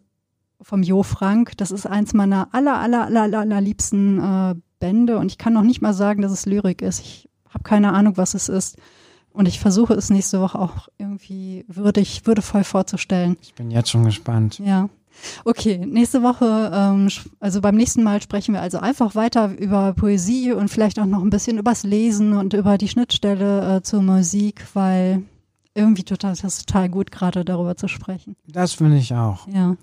[0.63, 1.57] vom Jo Frank.
[1.57, 5.63] Das ist eins meiner aller, aller, aller, aller liebsten äh, Bände und ich kann noch
[5.63, 6.99] nicht mal sagen, dass es Lyrik ist.
[6.99, 8.77] Ich habe keine Ahnung, was es ist.
[9.31, 13.35] Und ich versuche es nächste Woche auch irgendwie würdig, würdevoll vorzustellen.
[13.41, 14.59] Ich bin jetzt schon gespannt.
[14.59, 14.89] Ja.
[15.45, 17.07] Okay, nächste Woche, ähm,
[17.39, 21.21] also beim nächsten Mal sprechen wir also einfach weiter über Poesie und vielleicht auch noch
[21.21, 25.23] ein bisschen übers Lesen und über die Schnittstelle äh, zur Musik, weil
[25.75, 28.35] irgendwie total, das total gut, gerade darüber zu sprechen.
[28.47, 29.47] Das finde ich auch.
[29.47, 29.75] Ja.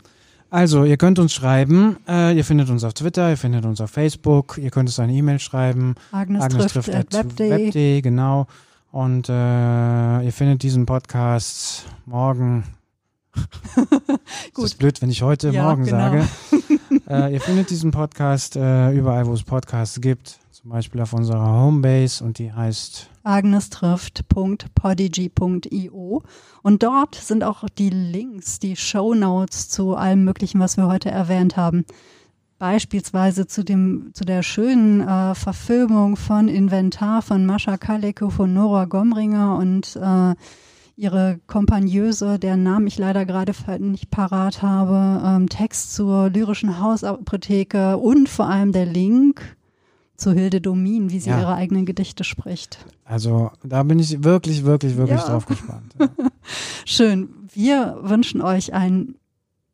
[0.51, 1.97] Also, ihr könnt uns schreiben.
[2.09, 4.59] Äh, ihr findet uns auf Twitter, ihr findet uns auf Facebook.
[4.59, 5.95] Ihr könnt uns eine E-Mail schreiben.
[6.11, 8.47] Agnes, Agnes trifft, trifft at web.de, genau.
[8.91, 12.65] Und äh, ihr findet diesen Podcast morgen.
[14.55, 14.65] Gut.
[14.65, 15.99] Ist blöd, wenn ich heute ja, morgen genau.
[15.99, 16.29] sage.
[17.09, 20.40] äh, ihr findet diesen Podcast äh, überall, wo es Podcasts gibt.
[20.61, 26.23] Zum Beispiel auf unserer Homebase und die heißt agnestrifft.podigy.io
[26.63, 31.11] und dort sind auch die Links, die Show Notes zu allem Möglichen, was wir heute
[31.11, 31.87] erwähnt haben.
[32.59, 38.85] Beispielsweise zu dem, zu der schönen äh, Verfilmung von Inventar von Mascha Kaleko von Nora
[38.85, 40.35] Gomringer und äh,
[40.95, 47.97] ihre Kompagneuse, deren Namen ich leider gerade nicht parat habe, ähm, Text zur lyrischen Hausapotheke
[47.97, 49.57] und vor allem der Link
[50.21, 51.41] zu Hilde Domin, wie sie Ja.
[51.41, 52.79] ihre eigenen Gedichte spricht.
[53.05, 55.27] Also da bin ich wirklich, wirklich, wirklich Ja.
[55.27, 55.95] drauf gespannt.
[55.99, 56.09] Ja.
[56.85, 57.29] Schön.
[57.53, 59.17] Wir wünschen euch einen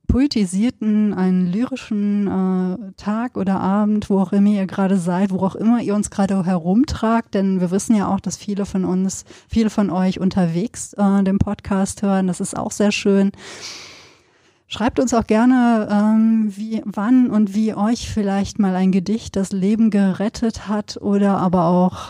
[0.07, 5.57] poetisierten, einen lyrischen äh, Tag oder Abend, wo auch immer ihr gerade seid, wo auch
[5.57, 9.69] immer ihr uns gerade herumtragt, denn wir wissen ja auch, dass viele von uns, viele
[9.69, 12.29] von euch unterwegs äh, den Podcast hören.
[12.29, 13.33] Das ist auch sehr schön.
[14.69, 19.53] Schreibt uns auch gerne, ähm, wie, wann und wie euch vielleicht mal ein Gedicht das
[19.53, 22.09] Leben gerettet hat oder aber auch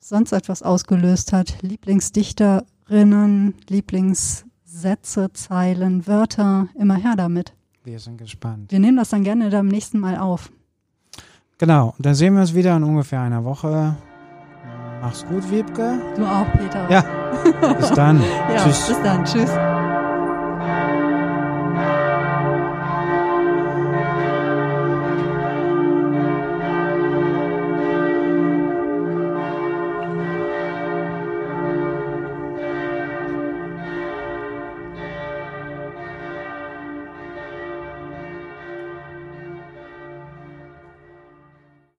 [0.00, 1.62] sonst etwas ausgelöst hat.
[1.62, 7.54] Lieblingsdichterinnen, Lieblingssätze, Zeilen, Wörter, immer her damit.
[7.82, 8.70] Wir sind gespannt.
[8.70, 10.52] Wir nehmen das dann gerne beim nächsten Mal auf.
[11.58, 13.96] Genau, dann sehen wir uns wieder in ungefähr einer Woche.
[15.00, 16.00] Mach's gut, Wiebke.
[16.16, 16.90] Du auch, Peter.
[16.90, 17.04] Ja,
[17.78, 18.22] bis dann.
[18.54, 18.86] ja Tschüss.
[18.88, 19.24] bis dann.
[19.24, 19.50] Tschüss.